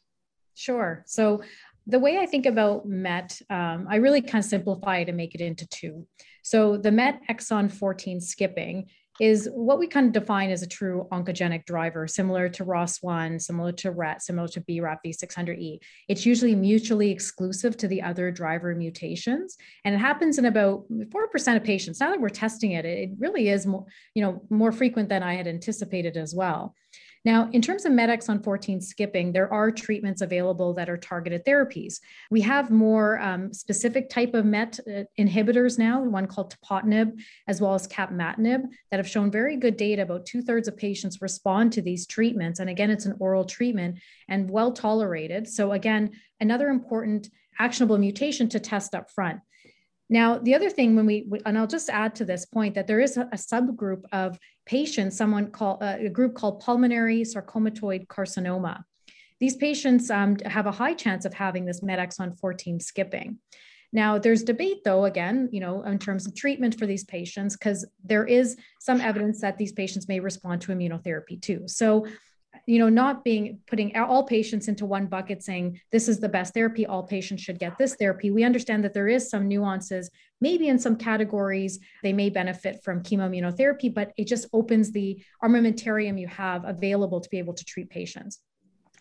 [0.55, 1.03] Sure.
[1.07, 1.43] So
[1.87, 5.41] the way I think about MET, um, I really kind of simplify to make it
[5.41, 6.07] into two.
[6.43, 8.87] So the MET exon 14 skipping
[9.21, 13.73] is what we kind of define as a true oncogenic driver, similar to ROS1, similar
[13.73, 15.79] to RET, similar to BRAF V600E.
[16.09, 21.57] It's usually mutually exclusive to the other driver mutations, and it happens in about 4%
[21.57, 22.01] of patients.
[22.01, 25.35] Now that we're testing it, it really is more, you know, more frequent than I
[25.35, 26.75] had anticipated as well.
[27.25, 31.45] Now, in terms of MET exon 14 skipping, there are treatments available that are targeted
[31.47, 32.01] therapies.
[32.31, 37.63] We have more um, specific type of MET uh, inhibitors now, one called tepotinib, as
[37.63, 40.03] well as capmatinib, that have shown very good data.
[40.03, 42.61] About two thirds of patients respond to these treatments.
[42.61, 45.49] And again, it's an oral treatment and well tolerated.
[45.49, 46.11] So again,
[46.41, 49.41] another important actionable mutation to test up front.
[50.11, 53.01] Now, the other thing when we, and I'll just add to this point that there
[53.01, 58.83] is a, subgroup of patients, someone called uh, a group called pulmonary sarcomatoid carcinoma.
[59.41, 63.39] These patients um, have a high chance of having this MET exon 14 skipping.
[63.93, 67.87] Now, there's debate, though, again, you know, in terms of treatment for these patients, because
[68.03, 71.63] there is some evidence that these patients may respond to immunotherapy too.
[71.67, 72.07] So
[72.67, 76.55] you know not being putting all patients into one bucket saying this is the best
[76.55, 76.87] therapy.
[76.87, 78.31] All patients should get this therapy.
[78.31, 83.03] We understand that there is some nuances maybe in some categories they may benefit from
[83.03, 87.89] chemoimmunotherapy but it just opens the armamentarium you have available to be able to treat
[87.89, 88.41] patients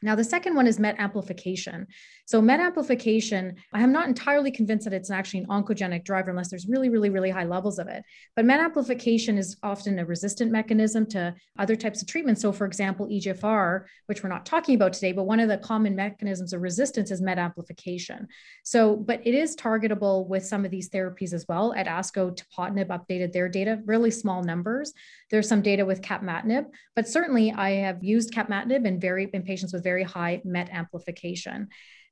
[0.03, 1.87] now, the second one is MET amplification.
[2.25, 6.49] So, MET amplification, I am not entirely convinced that it's actually an oncogenic driver unless
[6.49, 8.03] there's really, really, really high levels of it.
[8.35, 12.37] But MET amplification is often a resistant mechanism to other types of treatment.
[12.39, 15.95] So, for example, EGFR, which we're not talking about today, but one of the common
[15.95, 18.27] mechanisms of resistance is MET amplification.
[18.63, 21.73] So, but it is targetable with some of these therapies as well.
[21.75, 24.93] At ASCO, tepotinib updated their data, really small numbers.
[25.31, 29.71] There's some data with capmatinib, but certainly I have used capmatinib in very in patients
[29.71, 31.67] with very very high MET amplification.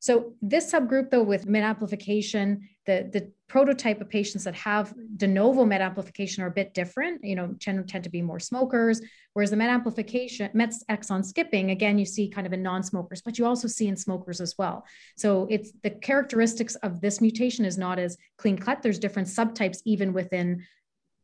[0.07, 5.27] So this subgroup, though, with MET amplification, the, the prototype of patients that have de
[5.27, 7.23] novo MET amplification are a bit different.
[7.23, 8.99] You know, tend, tend to be more smokers,
[9.33, 13.37] whereas the MET amplification, MET exon skipping, again, you see kind of in non-smokers, but
[13.37, 14.77] you also see in smokers as well.
[15.17, 18.81] So it's the characteristics of this mutation is not as clean cut.
[18.81, 20.65] There's different subtypes even within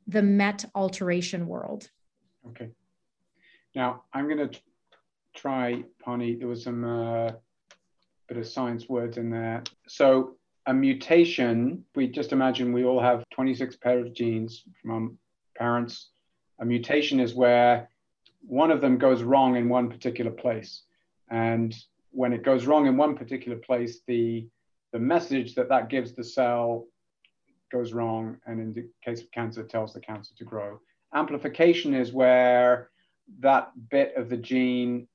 [0.06, 1.90] the MET alteration world.
[2.50, 2.70] Okay.
[3.76, 4.60] Now I'm going to
[5.38, 7.32] try, Pani, there was some uh,
[8.28, 9.64] bit of science words in there.
[9.88, 15.10] So a mutation, we just imagine we all have 26 pairs of genes from our
[15.56, 16.10] parents.
[16.60, 17.90] A mutation is where
[18.42, 20.84] one of them goes wrong in one particular place.
[21.30, 21.74] And
[22.12, 24.48] when it goes wrong in one particular place, the,
[24.92, 26.88] the message that that gives the cell
[27.72, 28.38] goes wrong.
[28.46, 30.80] And in the case of cancer, tells the cancer to grow.
[31.14, 32.90] Amplification is where
[33.40, 35.08] that bit of the gene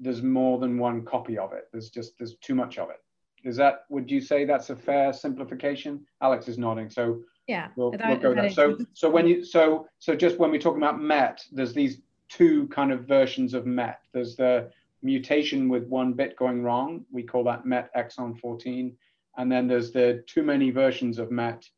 [0.00, 1.68] there's more than one copy of it.
[1.72, 3.00] There's just there's too much of it.
[3.44, 6.04] Is that, would you say that's a fair simplification?
[6.22, 6.88] Alex is nodding.
[6.88, 8.50] So yeah, we'll, that, we'll go there.
[8.50, 12.66] So, so when you, so, so just when we talk about MET, there's these two
[12.68, 14.00] kind of versions of MET.
[14.12, 14.70] There's the
[15.02, 17.04] mutation with one bit going wrong.
[17.12, 18.96] We call that MET exon 14.
[19.36, 21.68] And then there's the too many versions of MET,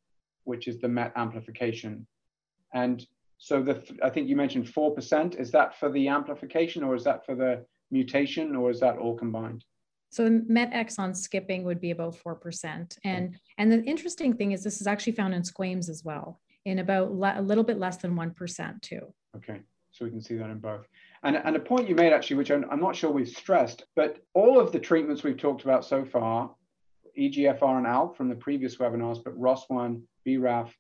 [0.44, 2.07] which is the MET amplification.
[2.74, 3.05] And
[3.38, 5.40] so the, I think you mentioned 4%.
[5.40, 9.16] Is that for the amplification or is that for the mutation or is that all
[9.16, 9.64] combined?
[10.11, 12.99] So MET exon skipping would be about 4%.
[13.05, 16.79] And, and the interesting thing is this is actually found in squames as well, in
[16.79, 19.12] about a little bit less than 1% too.
[19.37, 20.87] Okay, so we can see that in both.
[21.22, 24.18] And, and a point you made actually, which I'm, I'm not sure we've stressed, but
[24.33, 26.55] all of the treatments we've talked about so far,
[27.18, 30.70] EGFR and ALK from the previous webinars, but ROS1, BRAF,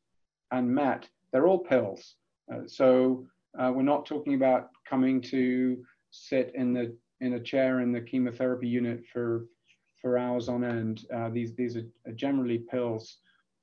[0.50, 2.14] and MET, they're all pills.
[2.52, 3.26] Uh, so
[3.58, 5.84] uh, we're not talking about coming to
[6.16, 9.46] sit in the in a chair in the chemotherapy unit for
[10.00, 11.06] for hours on end.
[11.12, 13.18] Uh, these these are generally pills,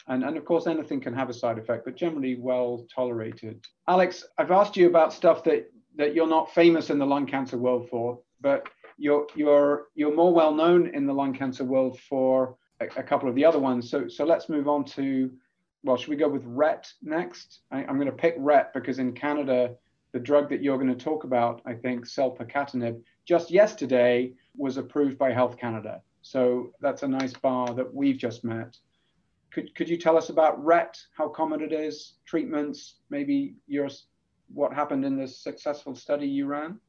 [0.07, 3.65] and and of course anything can have a side effect, but generally well tolerated.
[3.87, 7.57] Alex, I've asked you about stuff that that you're not famous in the lung cancer
[7.57, 12.57] world for, but you're you're you're more well known in the lung cancer world for
[12.79, 13.89] a, a couple of the other ones.
[13.89, 15.31] So so let's move on to
[15.83, 17.59] well, should we go with RET next?
[17.69, 19.75] I, am going to pick RET because in Canada,
[20.13, 25.17] the drug that you're going to talk about, I think, selpercatinib, just yesterday was approved
[25.17, 26.01] by Health Canada.
[26.21, 28.77] So that's a nice bar that we've just met.
[29.51, 33.89] Could, could you tell us about RET, how common it is, treatments, maybe your,
[34.53, 36.79] what happened in this successful study you ran?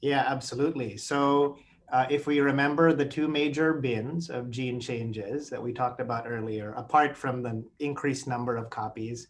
[0.00, 0.96] Yeah, absolutely.
[0.96, 1.58] So
[1.92, 6.26] uh, if we remember the two major bins of gene changes that we talked about
[6.28, 9.28] earlier, apart from the increased number of copies,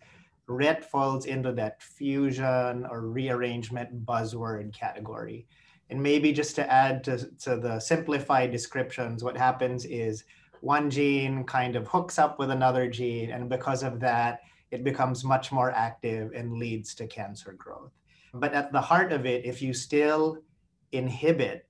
[0.49, 5.47] RET falls into that fusion or rearrangement buzzword category.
[5.91, 10.25] And maybe just to add to, to the simplified descriptions, what happens is
[10.61, 15.25] one gene kind of hooks up with another gene, and because of that, it becomes
[15.25, 17.93] much more active and leads to cancer growth.
[18.35, 20.39] But at the heart of it, if you still
[20.93, 21.68] inhibit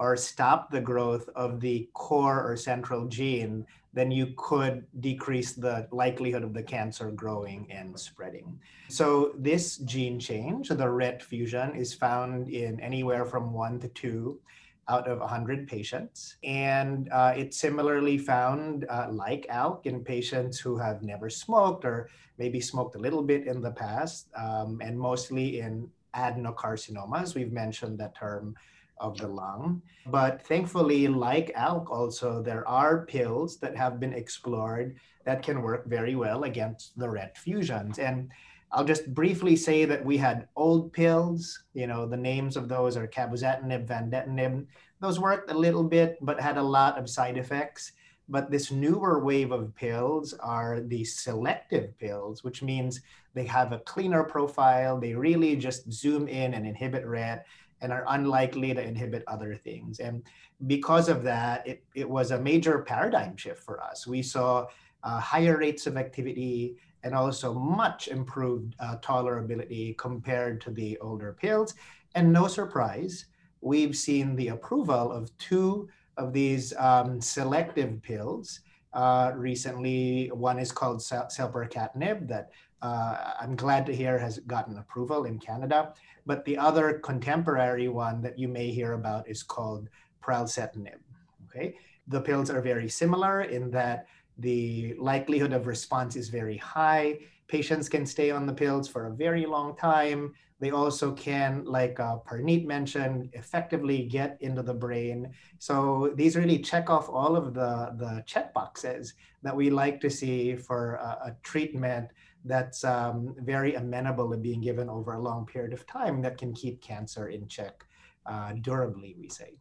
[0.00, 5.86] or stop the growth of the core or central gene, then you could decrease the
[5.92, 8.58] likelihood of the cancer growing and spreading.
[8.88, 14.40] So this gene change, the RET fusion, is found in anywhere from one to two
[14.88, 16.36] out of 100 patients.
[16.44, 22.08] And uh, it's similarly found, uh, like ALK, in patients who have never smoked or
[22.38, 27.34] maybe smoked a little bit in the past, um, and mostly in adenocarcinomas.
[27.34, 28.56] We've mentioned that term
[29.00, 29.82] of the lung.
[30.06, 35.86] But thankfully, like ALK, also, there are pills that have been explored that can work
[35.86, 37.98] very well against the RET fusions.
[37.98, 38.30] And
[38.72, 42.96] I'll just briefly say that we had old pills, you know, the names of those
[42.96, 44.66] are cabozantinib, vandetanib.
[45.00, 47.92] Those worked a little bit, but had a lot of side effects.
[48.28, 53.00] But this newer wave of pills are the selective pills, which means
[53.34, 55.00] they have a cleaner profile.
[55.00, 57.44] They really just zoom in and inhibit RET
[57.80, 60.00] and are unlikely to inhibit other things.
[60.00, 60.22] And
[60.66, 64.06] because of that, it, it was a major paradigm shift for us.
[64.06, 64.66] We saw
[65.02, 71.36] uh, higher rates of activity and also much improved uh, tolerability compared to the older
[71.40, 71.74] pills.
[72.14, 73.26] And no surprise,
[73.60, 78.60] we've seen the approval of two of these um, selective pills.
[78.92, 82.50] Uh, recently, one is called selpercatinib that
[82.82, 85.94] uh, I'm glad to hear has gotten approval in Canada.
[86.26, 89.88] But the other contemporary one that you may hear about is called
[90.22, 91.00] pralsetinib.
[91.46, 94.06] Okay, the pills are very similar in that
[94.38, 97.18] the likelihood of response is very high.
[97.48, 100.32] Patients can stay on the pills for a very long time.
[100.60, 105.32] They also can, like uh, Parneet mentioned, effectively get into the brain.
[105.58, 110.10] So these really check off all of the, the check boxes that we like to
[110.10, 112.10] see for a, a treatment
[112.44, 116.52] that's um, very amenable to being given over a long period of time that can
[116.52, 117.84] keep cancer in check
[118.26, 119.54] uh, durably, we say.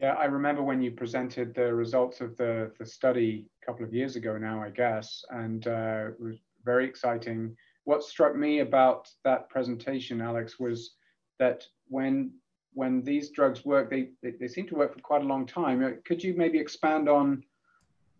[0.00, 3.92] Yeah, I remember when you presented the results of the, the study a couple of
[3.92, 7.56] years ago now, I guess, and uh, it was very exciting.
[7.82, 10.94] What struck me about that presentation, Alex, was
[11.38, 12.32] that when
[12.74, 15.98] when these drugs work, they, they, they seem to work for quite a long time.
[16.04, 17.42] Could you maybe expand on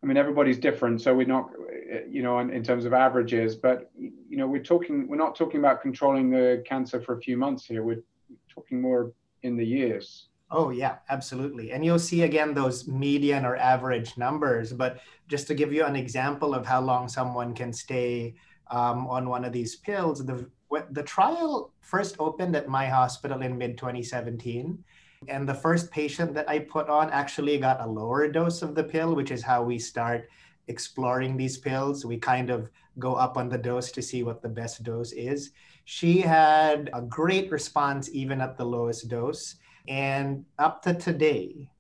[0.03, 1.51] I mean, everybody's different, so we're not,
[2.09, 5.59] you know, in, in, terms of averages, but you know, we're talking, we're not talking
[5.59, 7.83] about controlling the cancer for a few months here.
[7.83, 8.05] We're
[8.49, 10.29] talking more in the years.
[10.51, 11.73] Oh yeah, absolutely.
[11.73, 14.73] And you'll see again those median or average numbers.
[14.73, 18.35] But just to give you an example of how long someone can stay
[18.71, 20.49] um, on one of these pills, the
[20.91, 24.85] the trial first opened at my hospital in mid 2017
[25.27, 28.85] And the first patient that I put on actually got a lower dose of the
[28.85, 30.29] pill, which is how we start
[30.69, 32.05] exploring these pills.
[32.05, 35.51] We kind of go up on the dose to see what the best dose is.
[35.85, 39.57] She had a great response even at the lowest dose.
[39.89, 41.71] And up to today,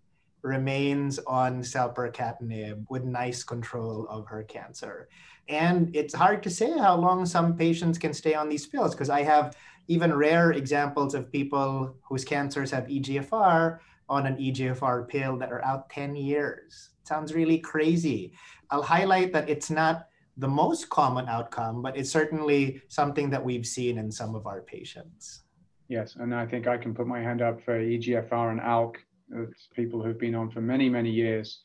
[0.42, 5.08] remains on selpercatinib with nice control of her cancer.
[5.48, 9.10] And it's hard to say how long some patients can stay on these pills because
[9.10, 9.56] I have
[9.88, 13.78] even rare examples of people whose cancers have EGFR
[14.08, 16.90] on an EGFR pill that are out 10 years.
[17.04, 18.32] Sounds really crazy.
[18.70, 23.66] I'll highlight that it's not the most common outcome, but it's certainly something that we've
[23.66, 25.42] seen in some of our patients.
[25.88, 28.96] Yes, and I think I can put my hand up for EGFR and ALK.
[29.32, 31.62] It's people who've been on for many, many years.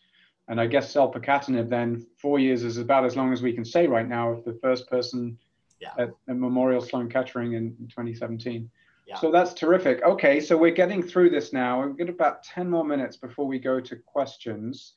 [0.47, 3.87] And I guess selpercatinib then, four years is about as long as we can say
[3.87, 5.37] right now If the first person
[5.79, 5.89] yeah.
[5.97, 8.69] at, at, Memorial Sloan Kettering in, in 2017.
[9.07, 9.19] Yeah.
[9.19, 10.01] So that's terrific.
[10.03, 11.85] Okay, so we're getting through this now.
[11.85, 14.93] We've got about 10 more minutes before we go to questions.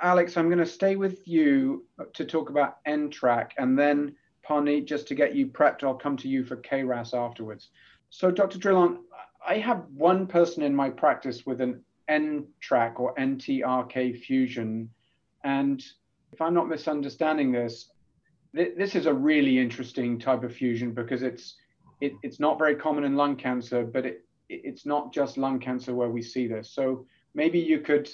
[0.00, 1.84] Alex, I'm going to stay with you
[2.14, 6.28] to talk about NTRK and then Parneet, just to get you prepped, I'll come to
[6.28, 7.70] you for KRAS afterwards.
[8.10, 8.58] So Dr.
[8.58, 8.98] Drilon,
[9.46, 14.90] I have one person in my practice with an NTRK or NTRK fusion.
[15.44, 15.82] And
[16.32, 17.88] if I'm not misunderstanding this,
[18.54, 21.56] th- this is a really interesting type of fusion because it's
[22.00, 25.94] it, it's not very common in lung cancer, but it, it's not just lung cancer
[25.94, 26.70] where we see this.
[26.70, 28.10] So maybe you could.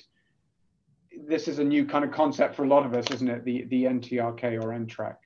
[1.26, 3.44] This is a new kind of concept for a lot of us, isn't it?
[3.44, 5.16] The the NTRK or NTRK.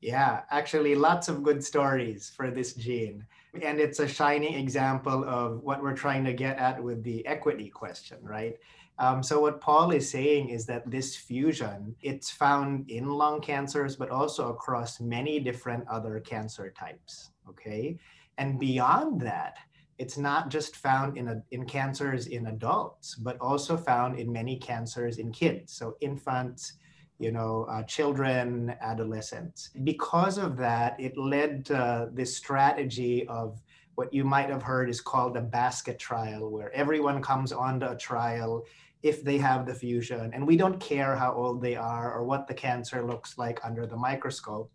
[0.00, 3.26] Yeah, actually, lots of good stories for this gene.
[3.62, 7.68] And it's a shining example of what we're trying to get at with the equity
[7.68, 8.56] question, right?
[9.00, 13.94] Um, so what Paul is saying is that this fusion, it's found in lung cancers,
[13.94, 17.96] but also across many different other cancer types, okay?
[18.38, 19.58] And beyond that,
[19.98, 24.56] it's not just found in, a, in cancers in adults, but also found in many
[24.56, 25.72] cancers in kids.
[25.72, 26.74] So infants,
[27.18, 29.70] you know, uh, children, adolescents.
[29.82, 33.60] Because of that, it led to this strategy of
[33.96, 37.96] what you might have heard is called a basket trial, where everyone comes onto a
[37.96, 38.64] trial
[39.02, 40.30] if they have the fusion.
[40.34, 43.86] And we don't care how old they are or what the cancer looks like under
[43.86, 44.72] the microscope.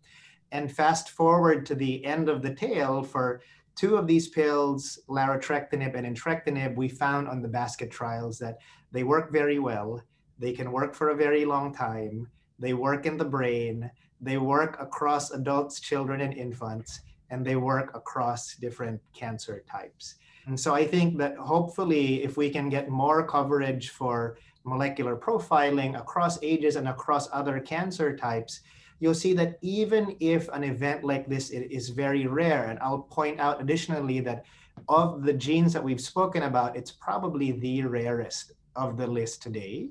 [0.52, 3.42] And fast forward to the end of the tale for
[3.76, 8.58] two of these pills, larotrectinib and entrectinib, we found on the basket trials that
[8.92, 10.00] they work very well.
[10.38, 14.80] They can work for a very long time they work in the brain, they work
[14.80, 17.00] across adults, children, and infants,
[17.30, 20.16] and they work across different cancer types.
[20.46, 25.98] And so I think that hopefully, if we can get more coverage for molecular profiling
[25.98, 28.60] across ages and across other cancer types,
[29.00, 33.40] you'll see that even if an event like this is very rare, and I'll point
[33.40, 34.44] out additionally that
[34.88, 39.90] of the genes that we've spoken about, it's probably the rarest of the list today.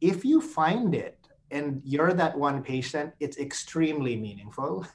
[0.00, 1.18] If you find it,
[1.50, 4.86] and you're that one patient, it's extremely meaningful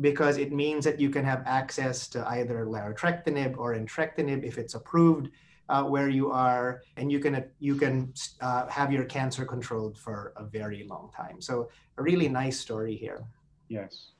[0.00, 4.74] because it means that you can have access to either larotrectinib or entrectinib if it's
[4.74, 5.30] approved
[5.68, 10.32] uh, where you are, and you can you can uh, have your cancer controlled for
[10.36, 11.40] a very long time.
[11.40, 11.68] So
[11.98, 13.22] a really nice story here.
[13.68, 14.12] Yes.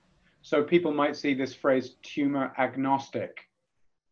[0.43, 3.39] So people might see this phrase tumor agnostic,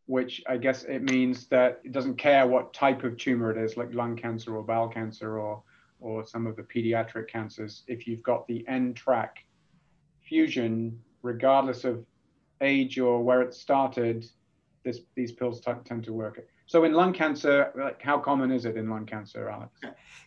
[0.07, 3.77] which I guess it means that it doesn't care what type of tumor it is,
[3.77, 5.63] like lung cancer or bowel cancer or
[6.01, 9.31] or some of the pediatric cancers, if you've got the NTRK
[10.23, 12.05] fusion, regardless of
[12.61, 14.27] age or where it started,
[14.85, 16.47] this, these pills t- tend to work.
[16.67, 19.73] So in lung cancer, like how common is it in lung cancer, Alex?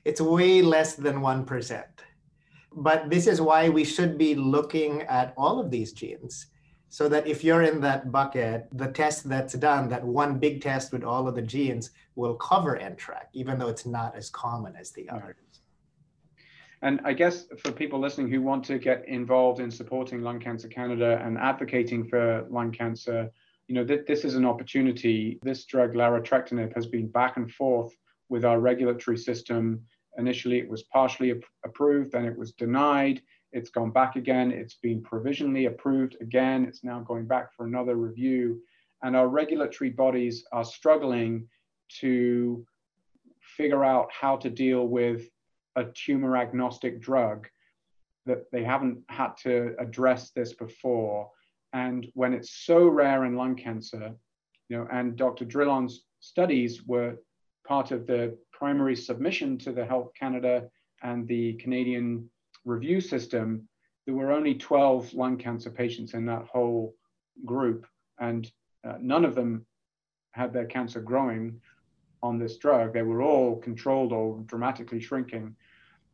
[0.06, 1.84] It's way less than 1%.
[2.72, 6.48] But this is why we should be looking at all of these genes
[6.90, 10.92] so that if you're in that bucket, the test that's done, that one big test
[10.92, 14.92] with all of the genes, will cover NTRK, even though it's not as common as
[14.92, 15.36] the others.
[16.82, 20.70] And I guess for people listening who want to get involved in supporting Lung Cancer
[20.70, 23.30] Canada and advocating for lung cancer,
[23.68, 25.40] you know, th- this is an opportunity.
[25.44, 27.94] This drug, larotrectinib, has been back and forth
[28.30, 29.82] with our regulatory system.
[30.18, 33.22] Initially, it was partially ap- approved, then it was denied.
[33.52, 34.52] It's gone back again.
[34.52, 36.66] It's been provisionally approved again.
[36.66, 38.62] It's now going back for another review.
[39.04, 41.48] And our regulatory bodies are struggling
[42.00, 42.66] to
[43.42, 45.30] figure out how to deal with
[45.76, 47.48] a tumor agnostic drug
[48.26, 51.30] that they haven't had to address this before.
[51.74, 54.14] And when it's so rare in lung cancer,
[54.68, 55.46] you know, and Dr.
[55.46, 57.18] Drilon's studies were
[57.68, 60.70] part of the primary submission to the Health Canada
[61.02, 62.30] and the Canadian
[62.66, 63.68] review system,
[64.06, 66.96] there were only 12 lung cancer patients in that whole
[67.46, 67.86] group,
[68.20, 68.52] and
[68.84, 69.66] uh, none of them
[70.32, 71.60] had their cancer growing
[72.22, 72.94] on this drug.
[72.94, 75.56] They were all controlled or dramatically shrinking,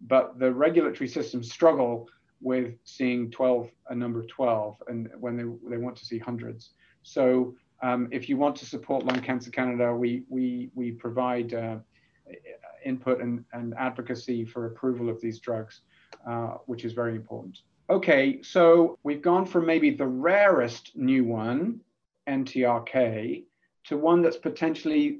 [0.02, 2.08] but the regulatory systems struggle
[2.42, 6.72] with seeing 12, a number of 12, and when they, they want to see hundreds.
[7.04, 11.78] So um, if you want to support Lung Cancer Canada, we, we, we provide uh,
[12.86, 15.82] input and, and advocacy for approval of these drugs,
[16.28, 17.60] uh, which is very important.
[17.90, 21.82] Okay, so we've gone from maybe the rarest new one,
[22.28, 23.44] NTRK,
[23.86, 25.20] to one that's potentially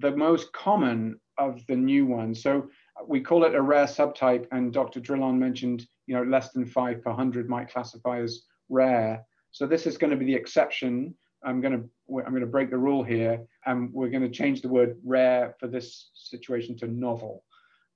[0.00, 2.42] the most common of the new ones.
[2.42, 5.00] So uh, we call it a rare subtype, and Dr.
[5.00, 9.24] Drilon mentioned, you know, less than five per hundred might classify as rare.
[9.52, 11.14] So this is going to be the exception.
[11.42, 11.88] I'm going to
[12.18, 15.54] I'm going to break the rule here, and we're going to change the word rare
[15.58, 17.44] for this situation to novel.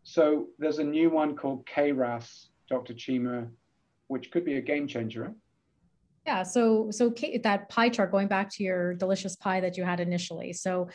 [0.02, 2.94] So there's a new one called KRAS, Dr.
[2.94, 3.48] Cheema,
[4.08, 5.34] which could be a game changer.
[6.26, 10.00] Yeah, so so that pie chart going back to your delicious pie that you had
[10.00, 10.54] initially.
[10.54, 10.88] So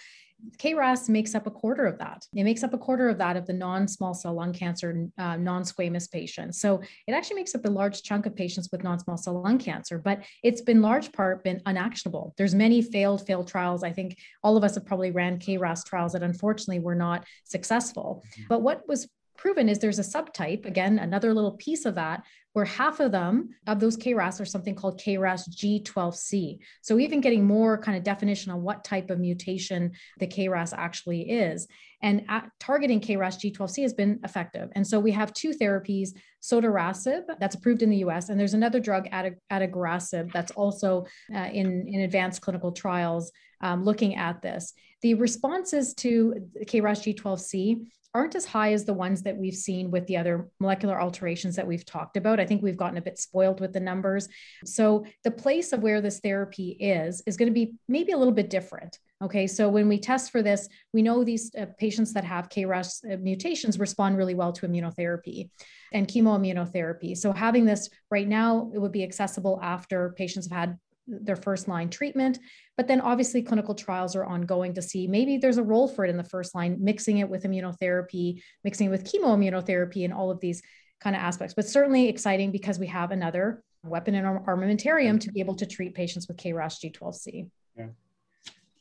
[0.57, 2.25] KRAS makes up a quarter of that.
[2.35, 6.09] It makes up a quarter of that of the non-small cell lung cancer uh, non-squamous
[6.11, 6.59] patients.
[6.61, 9.97] So it actually makes up a large chunk of patients with non-small cell lung cancer,
[9.97, 12.33] but it's been large part been unactionable.
[12.37, 13.83] There's many failed failed trials.
[13.83, 18.23] I think all of us have probably ran KRAS trials that unfortunately were not successful.
[18.25, 18.43] Mm-hmm.
[18.49, 22.23] But what was proven is there's a subtype, again, another little piece of that,
[22.59, 26.59] where half of them, of those KRAS, are something called KRAS G12C.
[26.81, 31.21] So even getting more kind of definition on what type of mutation the KRAS actually
[31.21, 31.69] is.
[32.01, 32.25] And
[32.59, 34.67] targeting KRAS G12C has been effective.
[34.75, 36.09] And so we have two therapies,
[36.41, 41.87] sotorasib, that's approved in the US, and there's another drug, adagrasib, that's also uh, in,
[41.87, 43.31] in advanced clinical trials
[43.61, 44.73] um, looking at this.
[45.01, 50.05] The responses to KRAS G12C aren't as high as the ones that we've seen with
[50.07, 52.39] the other molecular alterations that we've talked about.
[52.39, 54.27] I think we've gotten a bit spoiled with the numbers.
[54.65, 58.33] So the place of where this therapy is is going to be maybe a little
[58.33, 58.97] bit different.
[59.21, 63.13] Okay, so when we test for this, we know these uh, patients that have KRAS
[63.13, 65.49] uh, mutations respond really well to immunotherapy
[65.93, 67.17] and chemoimmunotherapy.
[67.17, 70.79] So having this right now, it would be accessible after patients have had
[71.09, 72.39] their first line treatment.
[72.77, 76.09] But then obviously clinical trials are ongoing to see maybe there's a role for it
[76.09, 80.39] in the first line, mixing it with immunotherapy, mixing it with chemoimmunotherapy and all of
[80.39, 80.61] these
[81.01, 81.53] kind of aspects.
[81.53, 85.65] But certainly exciting because we have another weapon in our armamentarium to be able to
[85.65, 87.49] treat patients with KRAS G12C.
[87.77, 87.87] Yeah.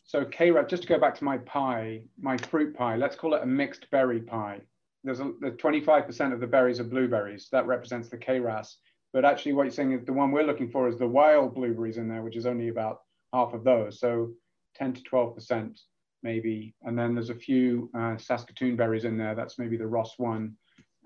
[0.04, 3.42] So KRAS, just to go back to my pie, my fruit pie, let's call it
[3.42, 4.60] a mixed berry pie.
[5.04, 7.48] There's a, the 25% of the berries are blueberries.
[7.52, 8.76] That represents the KRAS.
[9.12, 11.96] But actually, what you're saying is the one we're looking for is the wild blueberries
[11.96, 13.00] in there, which is only about
[13.32, 14.00] half of those.
[14.00, 14.32] So
[14.76, 15.78] 10 to 12%
[16.22, 16.74] maybe.
[16.82, 19.34] And then there's a few uh, Saskatoon berries in there.
[19.34, 20.52] That's maybe the ROS1.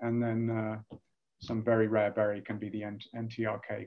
[0.00, 0.96] And then uh,
[1.40, 2.84] some very rare berry can be the
[3.16, 3.86] NTRK.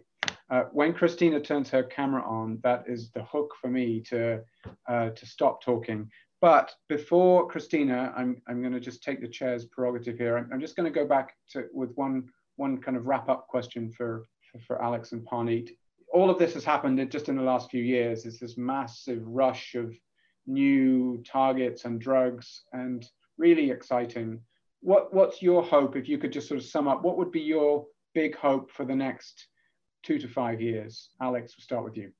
[0.50, 4.42] Uh, when Christina turns her camera on, that is the hook for me to,
[4.88, 6.10] uh, to stop talking.
[6.42, 10.38] But before Christina, I'm, I'm going to just take the chair's prerogative here.
[10.38, 12.26] I'm, I'm just going to go back to with one
[12.58, 15.72] one kind of wrap up question for, for, for Alex and Parneet.
[16.14, 18.26] All of this has happened just in the last few years.
[18.26, 19.94] It's this massive rush of
[20.48, 23.06] new targets and drugs and
[23.38, 24.40] really exciting.
[24.82, 27.42] What, what's your hope, if you could just sort of sum up, what would be
[27.42, 29.48] your big hope for the next
[30.04, 31.10] two to five years?
[31.22, 32.12] Alex, we'll start with you.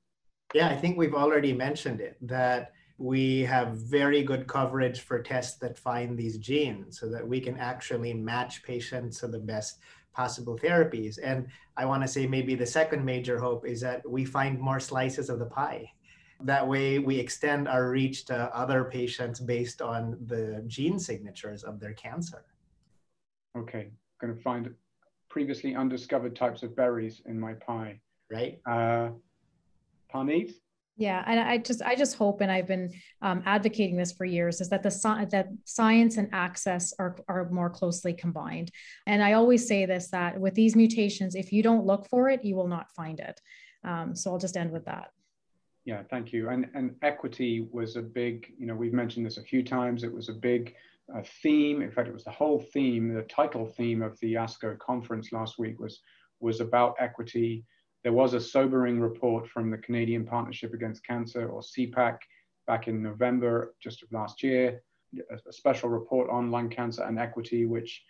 [0.54, 5.58] Yeah, I think we've already mentioned it that we have very good coverage for tests
[5.58, 9.78] that find these genes so that we can actually match patients to the best
[10.16, 11.18] possible therapies.
[11.22, 11.46] And
[11.76, 15.28] I want to say maybe the second major hope is that we find more slices
[15.28, 15.92] of the pie.
[16.42, 21.80] That way, we extend our reach to other patients based on the gene signatures of
[21.80, 22.44] their cancer.
[23.56, 23.90] Okay,
[24.20, 24.74] going to find
[25.28, 28.00] previously undiscovered types of berries in my pie.
[28.30, 28.60] Right.
[28.66, 29.10] Uh,
[30.12, 30.52] Parneet?
[30.98, 32.90] Yeah, and I just I just hope, and I've been
[33.20, 37.68] um, advocating this for years, is that the that science and access are are more
[37.68, 38.70] closely combined.
[39.06, 42.44] And I always say this that with these mutations, if you don't look for it,
[42.44, 43.38] you will not find it.
[43.84, 45.10] Um, so I'll just end with that.
[45.84, 46.48] Yeah, thank you.
[46.48, 50.02] And and equity was a big, you know, we've mentioned this a few times.
[50.02, 50.74] It was a big
[51.14, 51.82] uh, theme.
[51.82, 55.58] In fact, it was the whole theme, the title theme of the ASCO conference last
[55.58, 56.00] week was
[56.40, 57.64] was about equity
[58.06, 62.18] there was a sobering report from the Canadian Partnership Against Cancer, or CPAC,
[62.68, 64.80] back in November just of last year,
[65.28, 68.00] a, special report on lung cancer and equity, which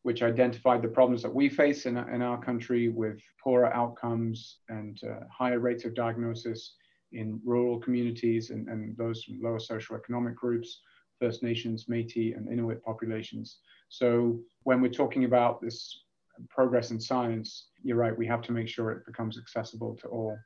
[0.00, 4.98] which identified the problems that we face in, in our country with poorer outcomes and
[5.04, 6.76] uh, higher rates of diagnosis
[7.12, 10.80] in rural communities and, and those from lower socioeconomic groups,
[11.20, 13.58] First Nations, Métis, and Inuit populations.
[13.90, 16.03] So when we're talking about this
[16.50, 20.36] progress in science, you're right, we have to make sure it becomes accessible to all.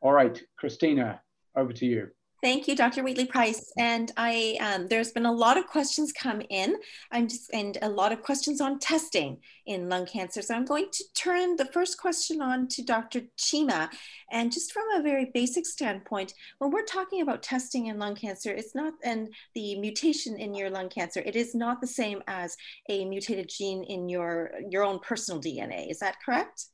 [0.00, 1.20] All right, Christina,
[1.56, 2.08] over to you.
[2.42, 3.02] Thank you, Dr.
[3.02, 3.72] Wheatley Price.
[3.78, 6.76] And I, um, there's been a lot of questions come in.
[7.10, 10.42] I'm just, and a lot of questions on testing in lung cancer.
[10.42, 13.22] So I'm going to turn the first question on to Dr.
[13.38, 13.88] Cheema.
[14.30, 18.50] And just from a very basic standpoint, when we're talking about testing in lung cancer,
[18.50, 22.54] it's not, and the mutation in your lung cancer, it is not the same as
[22.90, 25.90] a mutated gene in your, your own personal DNA.
[25.90, 26.66] Is that correct?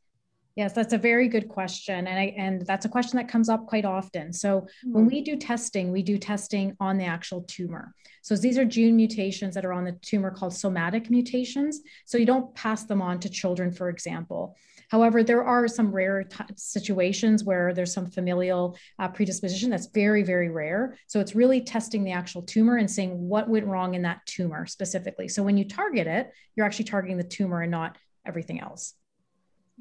[0.54, 2.06] Yes, that's a very good question.
[2.06, 4.32] And, I, and that's a question that comes up quite often.
[4.32, 4.92] So mm-hmm.
[4.92, 7.94] when we do testing, we do testing on the actual tumor.
[8.20, 11.80] So these are gene mutations that are on the tumor called somatic mutations.
[12.04, 14.56] So you don't pass them on to children, for example.
[14.90, 20.22] However, there are some rare t- situations where there's some familial uh, predisposition that's very,
[20.22, 20.98] very rare.
[21.06, 24.66] So it's really testing the actual tumor and saying what went wrong in that tumor
[24.66, 25.28] specifically.
[25.28, 27.96] So when you target it, you're actually targeting the tumor and not
[28.26, 28.92] everything else.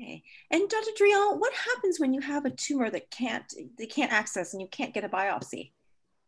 [0.02, 0.24] Okay.
[0.50, 0.92] And Dr.
[0.98, 4.68] Drilon, what happens when you have a tumor that can't they can't access and you
[4.70, 5.72] can't get a biopsy?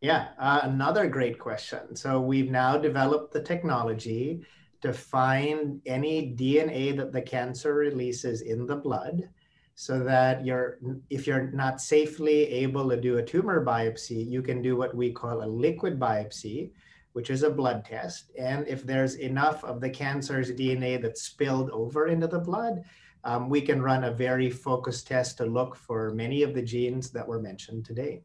[0.00, 1.96] Yeah, uh, another great question.
[1.96, 4.44] So we've now developed the technology
[4.82, 9.28] to find any DNA that the cancer releases in the blood
[9.74, 10.78] so that you're
[11.10, 15.10] if you're not safely able to do a tumor biopsy, you can do what we
[15.10, 16.70] call a liquid biopsy,
[17.14, 18.30] which is a blood test.
[18.38, 22.84] And if there's enough of the cancer's DNA that's spilled over into the blood,
[23.24, 27.10] um, we can run a very focused test to look for many of the genes
[27.10, 28.22] that were mentioned today.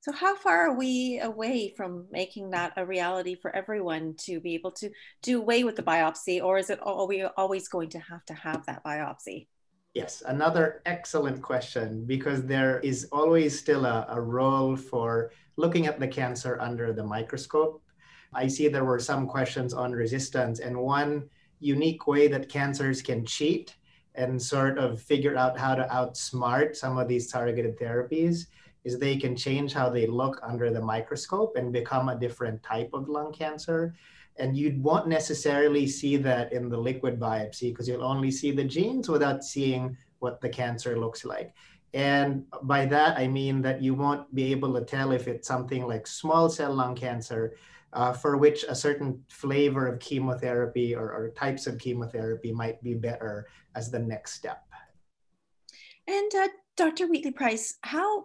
[0.00, 4.54] So how far are we away from making that a reality for everyone to be
[4.54, 4.90] able to
[5.22, 8.34] do away with the biopsy or is it are we always going to have to
[8.34, 9.46] have that biopsy?
[9.94, 15.98] Yes, another excellent question because there is always still a, a role for looking at
[15.98, 17.80] the cancer under the microscope.
[18.34, 21.30] I see there were some questions on resistance and one
[21.60, 23.74] unique way that cancers can cheat
[24.14, 28.46] and sort of figure out how to outsmart some of these targeted therapies
[28.84, 32.90] is they can change how they look under the microscope and become a different type
[32.92, 33.94] of lung cancer.
[34.36, 38.64] And you won't necessarily see that in the liquid biopsy because you'll only see the
[38.64, 41.52] genes without seeing what the cancer looks like.
[41.94, 45.86] And by that, I mean that you won't be able to tell if it's something
[45.86, 47.54] like small cell lung cancer
[47.92, 52.92] uh, for which a certain flavor of chemotherapy or, or, types of chemotherapy might be
[52.92, 54.64] better as the next step.
[56.08, 57.06] And uh, Dr.
[57.06, 58.24] Wheatley Price, how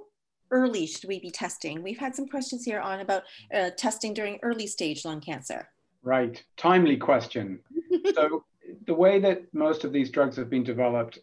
[0.50, 1.84] early should we be testing?
[1.84, 5.70] We've had some questions here on about uh, testing during early stage lung cancer.
[6.02, 7.60] Right, timely question.
[8.16, 8.44] so
[8.88, 11.20] the way that most of these drugs have been developed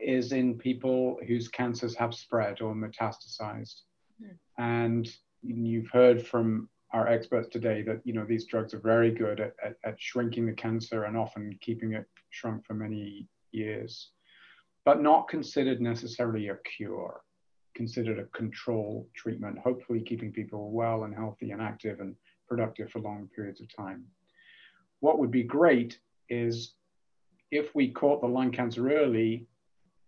[0.00, 3.82] is in people whose cancers have spread or metastasized.
[4.22, 4.36] Mm.
[4.58, 5.08] And
[5.42, 9.54] you've heard from our experts today that you know these drugs are very good at,
[9.62, 14.10] at, at, shrinking the cancer and often keeping it shrunk for many years,
[14.84, 17.20] but not considered necessarily a cure,
[17.74, 22.14] considered a control treatment, hopefully keeping people well and healthy and active and
[22.48, 24.04] productive for long periods of time.
[25.00, 25.98] What would be great
[26.30, 26.74] is
[27.50, 29.46] if we caught the lung cancer early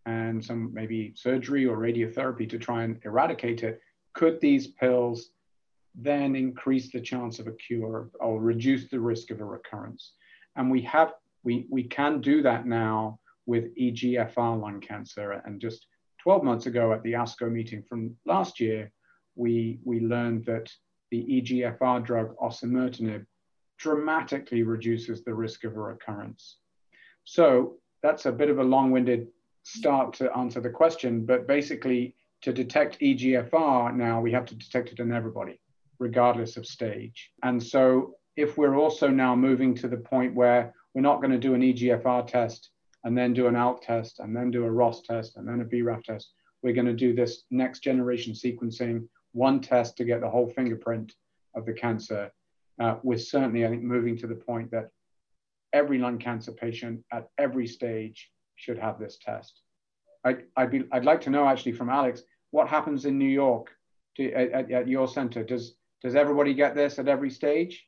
[0.07, 3.81] and some maybe surgery or radiotherapy to try and eradicate it,
[4.15, 5.31] could these pills
[5.95, 10.13] then increase the chance of a cure or reduce the risk of a recurrence.
[10.57, 15.43] And we have we, we can do that now with EGFR lung cancer.
[15.45, 15.87] And just
[16.23, 18.93] 12 months ago at the ASCO meeting from last year,
[19.37, 20.71] we, we learned that
[21.11, 23.25] the EGFR drug osimertinib
[23.79, 26.59] dramatically reduces the risk of a recurrence.
[27.25, 29.29] So that's a bit of a long-winded
[29.63, 34.91] start to answer the question, but basically to detect EGFR now, we have to detect
[34.93, 35.61] it in everybody
[35.99, 37.31] regardless of stage.
[37.43, 41.39] And so if we're also now moving to the point where we're not going to
[41.39, 42.71] do an EGFR test
[43.05, 45.65] and then do an ALK test and then do a ROS test and then a
[45.65, 46.33] BRAF test,
[46.63, 51.15] we're going to do this next generation sequencing, one test to get the whole fingerprint
[51.55, 52.31] of the cancer.
[52.81, 54.89] Uh, we're certainly, I think, moving to the point that
[55.73, 58.31] every lung cancer patient at every stage
[58.61, 59.63] should have this test.
[60.25, 63.71] I, I'd, be, I'd like to know actually from Alex, what happens in New York
[64.17, 65.43] to, at, at your center?
[65.43, 67.87] Does, does everybody get this at every stage?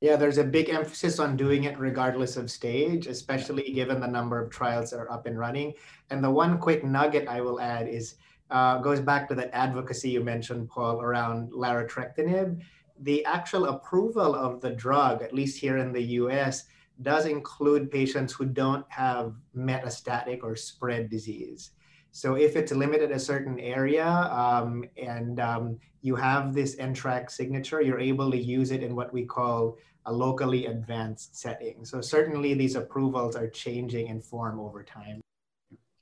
[0.00, 4.42] Yeah, there's a big emphasis on doing it regardless of stage, especially given the number
[4.42, 5.74] of trials that are up and running.
[6.08, 8.14] And the one quick nugget I will add is
[8.50, 12.62] uh, goes back to that advocacy you mentioned, Paul, around larotrectinib.
[13.02, 16.64] The actual approval of the drug, at least here in the US,
[17.02, 21.70] does include patients who don't have metastatic or spread disease.
[22.12, 27.80] So if it's limited a certain area um, and um, you have this NTRK signature,
[27.80, 29.76] you're able to use it in what we call
[30.06, 31.84] a locally advanced setting.
[31.84, 35.20] So certainly these approvals are changing in form over time.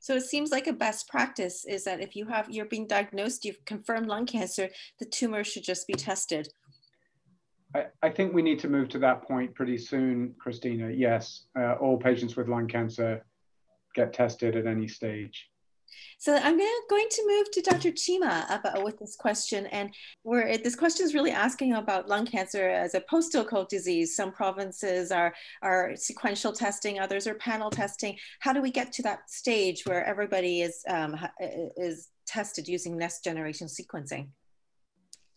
[0.00, 3.44] So it seems like a best practice is that if you have you're being diagnosed,
[3.44, 6.48] you've confirmed lung cancer, the tumor should just be tested.
[7.74, 10.90] I, I think we need to move to that point pretty soon, Christina.
[10.90, 13.24] Yes, uh, all patients with lung cancer
[13.94, 15.50] get tested at any stage.
[16.18, 17.92] So I'm going to move to Dr.
[17.92, 19.66] Cheema about, with this question.
[19.66, 24.16] And where this question is really asking about lung cancer as a postal code disease.
[24.16, 28.16] Some provinces are, are sequential testing, others are panel testing.
[28.40, 31.16] How do we get to that stage where everybody is, um,
[31.76, 34.28] is tested using next generation sequencing?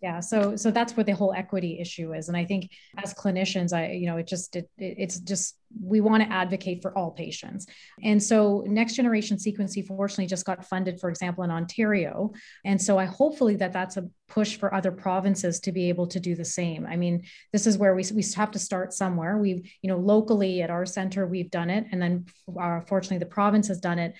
[0.01, 3.73] Yeah so so that's where the whole equity issue is and i think as clinicians
[3.73, 7.65] i you know it just it, it's just we want to advocate for all patients.
[8.03, 12.31] And so next generation sequencing fortunately just got funded for example in ontario
[12.65, 16.19] and so i hopefully that that's a push for other provinces to be able to
[16.19, 16.85] do the same.
[16.85, 19.37] I mean this is where we, we have to start somewhere.
[19.37, 22.25] We've you know locally at our center we've done it and then
[22.59, 24.13] uh, fortunately the province has done it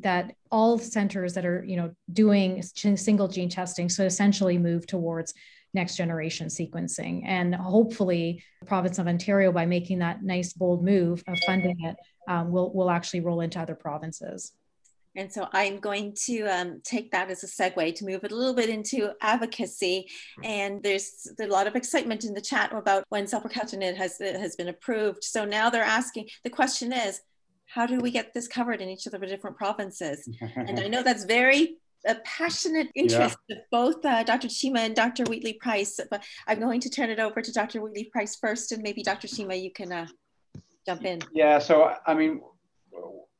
[0.00, 5.34] that all centers that are you know doing single gene testing so essentially move towards
[5.74, 11.22] next generation sequencing and hopefully the province of ontario by making that nice bold move
[11.28, 11.96] of funding it
[12.28, 14.52] um, will will actually roll into other provinces
[15.16, 18.36] and so I'm going to um, take that as a segue to move it a
[18.36, 20.08] little bit into advocacy.
[20.44, 24.68] And there's, a lot of excitement in the chat about when selpercatinib has, has been
[24.68, 25.24] approved.
[25.24, 27.20] So now they're asking, the question is,
[27.66, 30.28] how do we get this covered in each of the different provinces?
[30.56, 33.56] and I know that's very a passionate interest yeah.
[33.56, 34.48] of both uh, Dr.
[34.48, 35.24] Cheema and Dr.
[35.24, 37.82] Wheatley Price, but I'm going to turn it over to Dr.
[37.82, 39.26] Wheatley Price first, and maybe Dr.
[39.26, 40.06] Cheema, you can uh,
[40.86, 41.20] jump in.
[41.32, 42.40] Yeah, so I mean,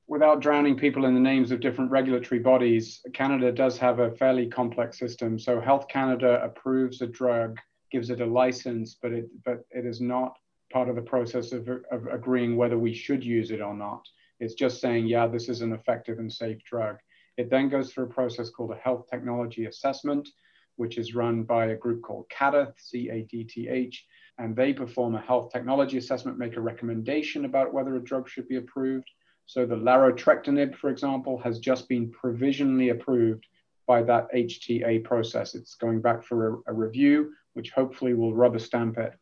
[0.08, 4.46] without drowning people in the names of different regulatory bodies, Canada does have a fairly
[4.46, 5.38] complex system.
[5.38, 7.58] So Health Canada approves a drug,
[7.90, 10.36] gives it a license, but it but it is not
[10.72, 14.06] part of the process of, of agreeing whether we should use it or not.
[14.40, 16.96] It's just saying, yeah, this is an effective and safe drug.
[17.36, 20.28] It then goes through a process called a health technology assessment,
[20.76, 24.06] which is run by a group called CADTH, C-A-D-T-H,
[24.38, 28.48] and they perform a health technology assessment, make a recommendation about whether a drug should
[28.48, 29.10] be approved.
[29.46, 33.46] So the larotrectinib, for example, has just been provisionally approved
[33.86, 35.54] by that HTA process.
[35.54, 39.14] It's going back for a, a review, which hopefully will rubber stamp it.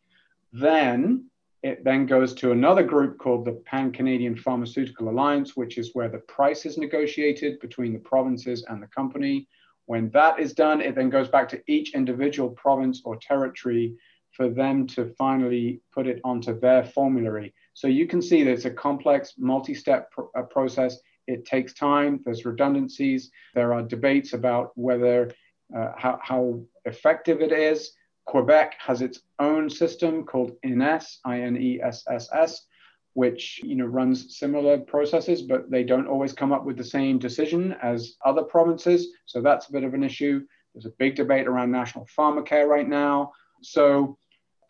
[0.53, 1.26] Then
[1.64, 6.10] it then goes to another group called the Pan Canadian Pharmaceutical Alliance, which is where
[6.10, 9.48] the price is negotiated between the provinces and the company.
[9.86, 13.96] When that is done, it then goes back to each individual province or territory
[14.32, 17.54] for them to finally put it onto their formulary.
[17.72, 20.98] So you can see that it's a complex, multi step pr- uh, process.
[21.26, 25.32] It takes time, there's redundancies, there are debates about whether
[25.74, 27.92] uh, how, how effective it is.
[28.27, 32.66] Quebec has its own system called INESSS, I-N-E-S-S-S,
[33.12, 37.18] which you know runs similar processes, but they don't always come up with the same
[37.18, 39.09] decision as other provinces.
[39.27, 40.45] So that's a bit of an issue.
[40.75, 43.33] There's a big debate around national pharmacare right now.
[43.62, 44.18] So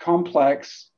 [0.01, 0.91] complex,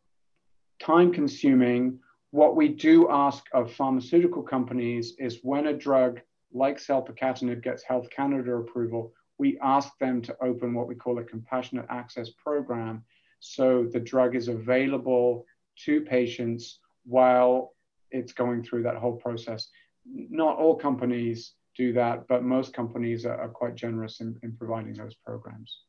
[0.81, 2.01] time consuming.
[2.33, 6.21] What we do ask of pharmaceutical companies is when a drug
[6.53, 11.25] like selpercatinib gets Health Canada approval, we ask them to open what we call a
[11.25, 13.05] compassionate access program.
[13.41, 15.45] So the drug is available
[15.85, 17.75] to patients while
[18.11, 19.69] it's going through that whole process.
[20.07, 24.95] Not all companies do that, but most companies are, are quite generous in, in providing
[24.95, 25.81] those programs.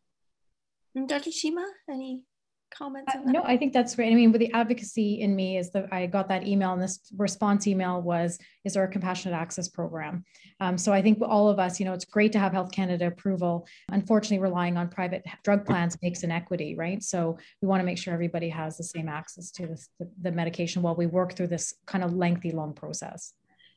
[1.05, 1.29] Dr.
[1.29, 2.23] Cheema, any
[2.69, 4.11] comments uh, no i think that's great.
[4.11, 6.99] I mean with the advocacy in me is that i got that email and this
[7.17, 10.25] response email was is there a compassionate access program?
[10.59, 13.07] Um, so i think all of us you know it's great to have health canada
[13.07, 13.67] approval.
[13.89, 17.01] Unfortunately relying on private drug plans makes inequity right?
[17.01, 20.31] So we want to make sure everybody has the same access to this, the, the
[20.31, 23.33] medication while we work through this kind of lengthy long process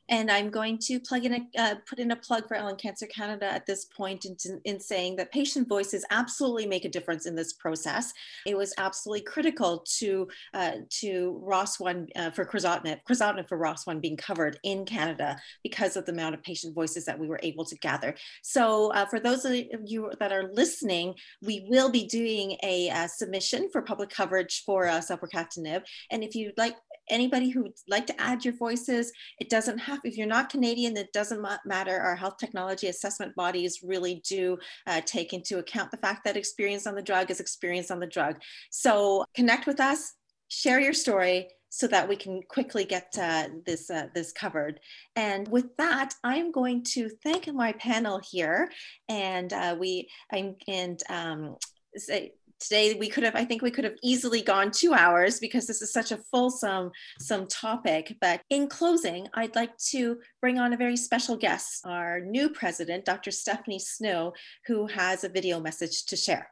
[0.09, 3.05] and I'm going to plug in a, uh, put in a plug for Lung Cancer
[3.05, 4.35] Canada at this point in,
[4.65, 8.11] in saying that patient voices absolutely make a difference in this process.
[8.45, 10.71] It was absolutely critical to uh,
[11.01, 16.11] to ROS1 uh, for crizotinib, crizotinib for ROS1 being covered in Canada because of the
[16.11, 18.15] amount of patient voices that we were able to gather.
[18.41, 19.53] So uh, for those of
[19.85, 24.63] you that are listening, we will be doing a, a uh, submission for public coverage
[24.65, 25.83] for uh, selpercatinib.
[26.09, 26.75] And if you'd like
[27.09, 31.13] anybody who'd like to add your voices, it doesn't have, if you're not Canadian, it
[31.13, 31.97] doesn't matter.
[31.99, 36.87] Our health technology assessment bodies really do uh, take into account the fact that experience
[36.87, 38.37] on the drug is experience on the drug.
[38.69, 40.13] So connect with us,
[40.47, 44.79] share your story, so that we can quickly get uh, this uh, this covered.
[45.15, 48.69] And with that, I'm going to thank my panel here,
[49.07, 51.55] and uh, we I'm and um,
[51.95, 55.65] say today we could have i think we could have easily gone two hours because
[55.65, 58.15] this is such a fulsome some topic.
[58.21, 63.05] But in closing i'd like to bring on a very special guest our new president
[63.05, 64.33] dr stephanie snow
[64.67, 66.49] who has a video message to share.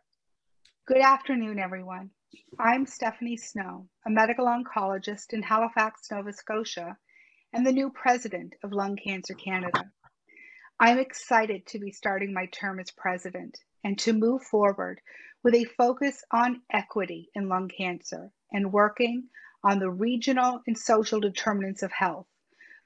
[0.87, 2.09] Good afternoon everyone.
[2.59, 6.97] I'm stephanie snow a medical oncologist in halifax nova scotia
[7.53, 9.91] and the new president of lung cancer canada.
[10.79, 15.01] I'm excited to be starting my term as president and to move forward
[15.43, 19.29] with a focus on equity in lung cancer and working
[19.63, 22.27] on the regional and social determinants of health,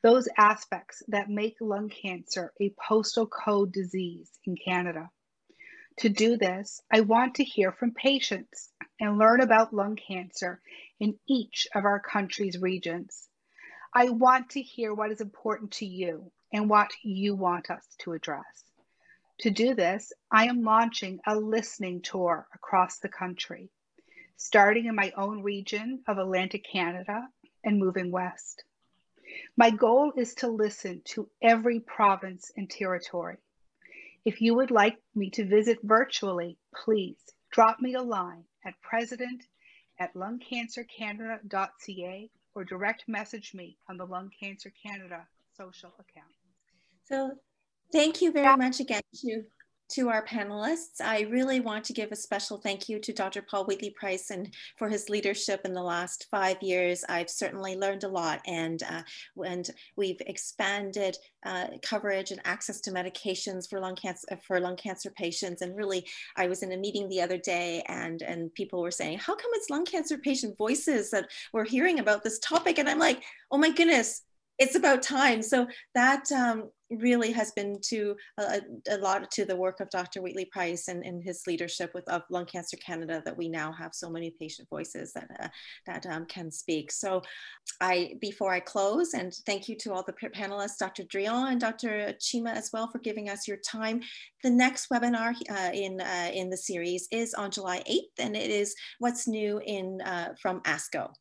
[0.01, 5.09] those aspects that make lung cancer a postal code disease in Canada.
[5.99, 10.61] To do this, I want to hear from patients and learn about lung cancer
[10.99, 13.27] in each of our country's regions.
[13.93, 18.13] I want to hear what is important to you and what you want us to
[18.13, 18.63] address.
[19.43, 23.69] To do this, I am launching a listening tour across the country,
[24.37, 27.27] starting in my own region of Atlantic Canada
[27.61, 28.63] and moving west.
[29.57, 33.35] My goal is to listen to every province and territory.
[34.23, 37.19] If you would like me to visit virtually, please
[37.51, 39.43] drop me a line at president
[39.99, 45.27] at lungcancercanada.ca or direct message me on the Lung Cancer Canada
[45.57, 46.31] social account.
[47.03, 47.37] So
[47.93, 49.43] Thank you very much again to,
[49.91, 50.99] to our panelists.
[50.99, 53.43] I really want to give a special thank you to Dr.
[53.43, 57.03] Paul Wheatley Price and for his leadership in the last five years.
[57.07, 59.03] I've certainly learned a lot and, uh,
[59.45, 61.15] and we've expanded
[61.45, 65.61] uh, coverage and access to medications for lung cancer for lung cancer patients.
[65.61, 66.03] And really,
[66.35, 69.51] I was in a meeting the other day and, and people were saying, how come
[69.53, 72.79] it's lung cancer patient voices that we're hearing about this topic?
[72.79, 73.21] And I'm like,
[73.51, 74.23] oh my goodness,
[74.57, 75.43] it's about time.
[75.43, 76.69] So that um,
[76.99, 80.21] really has been to a, a, lot to the work of Dr.
[80.21, 83.93] Wheatley Price and, and his leadership with of Lung Cancer Canada that we now have
[83.93, 85.47] so many patient voices that uh,
[85.85, 86.91] that um, can speak.
[86.91, 87.21] So,
[87.81, 91.03] I before I close and thank you to all the panelists, Dr.
[91.03, 92.13] Drilon and Dr.
[92.19, 94.01] Cheema as well for giving us your time.
[94.43, 98.49] The next webinar uh, in uh, in the series is on July 8th, and it
[98.49, 101.11] is what's new in uh, from ASCO.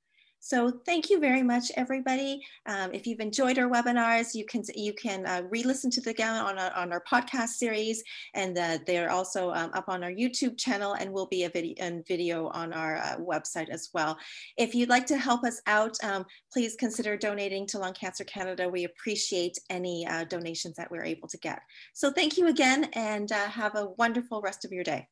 [0.44, 2.44] So thank you very much, everybody.
[2.66, 6.58] Um, if you've enjoyed our webinars, you can you can uh, re-listen to them on
[6.58, 8.02] our, on our podcast series,
[8.34, 11.76] and uh, they're also um, up on our YouTube channel, and will be a video
[11.78, 14.18] and video on our uh, website as well.
[14.58, 18.68] If you'd like to help us out, um, please consider donating to Lung Cancer Canada.
[18.68, 21.60] We appreciate any uh, donations that we're able to get.
[21.92, 25.06] So thank you again, and uh, have a wonderful rest of your day.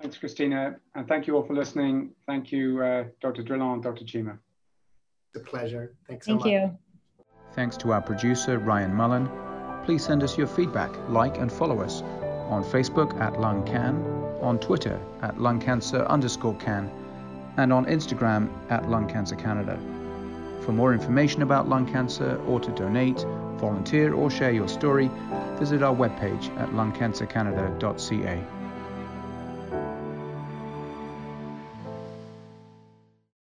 [0.00, 0.76] Thanks, Christina.
[0.94, 2.10] And thank you all for listening.
[2.26, 3.42] Thank you, uh, Dr.
[3.42, 4.04] Drilon Dr.
[4.04, 4.38] Cheema.
[5.34, 5.94] It's a pleasure.
[6.06, 6.50] Thanks so Thank much.
[6.50, 6.78] you.
[7.54, 9.28] Thanks to our producer, Ryan Mullen.
[9.84, 12.02] Please send us your feedback, like and follow us
[12.48, 16.90] on Facebook at LungCan, on Twitter at lungcancer underscore can,
[17.56, 19.78] and on Instagram at Lung Cancer Canada.
[20.64, 23.24] For more information about lung cancer or to donate,
[23.56, 25.10] volunteer or share your story,
[25.58, 28.57] visit our webpage at lungcancercanada.ca.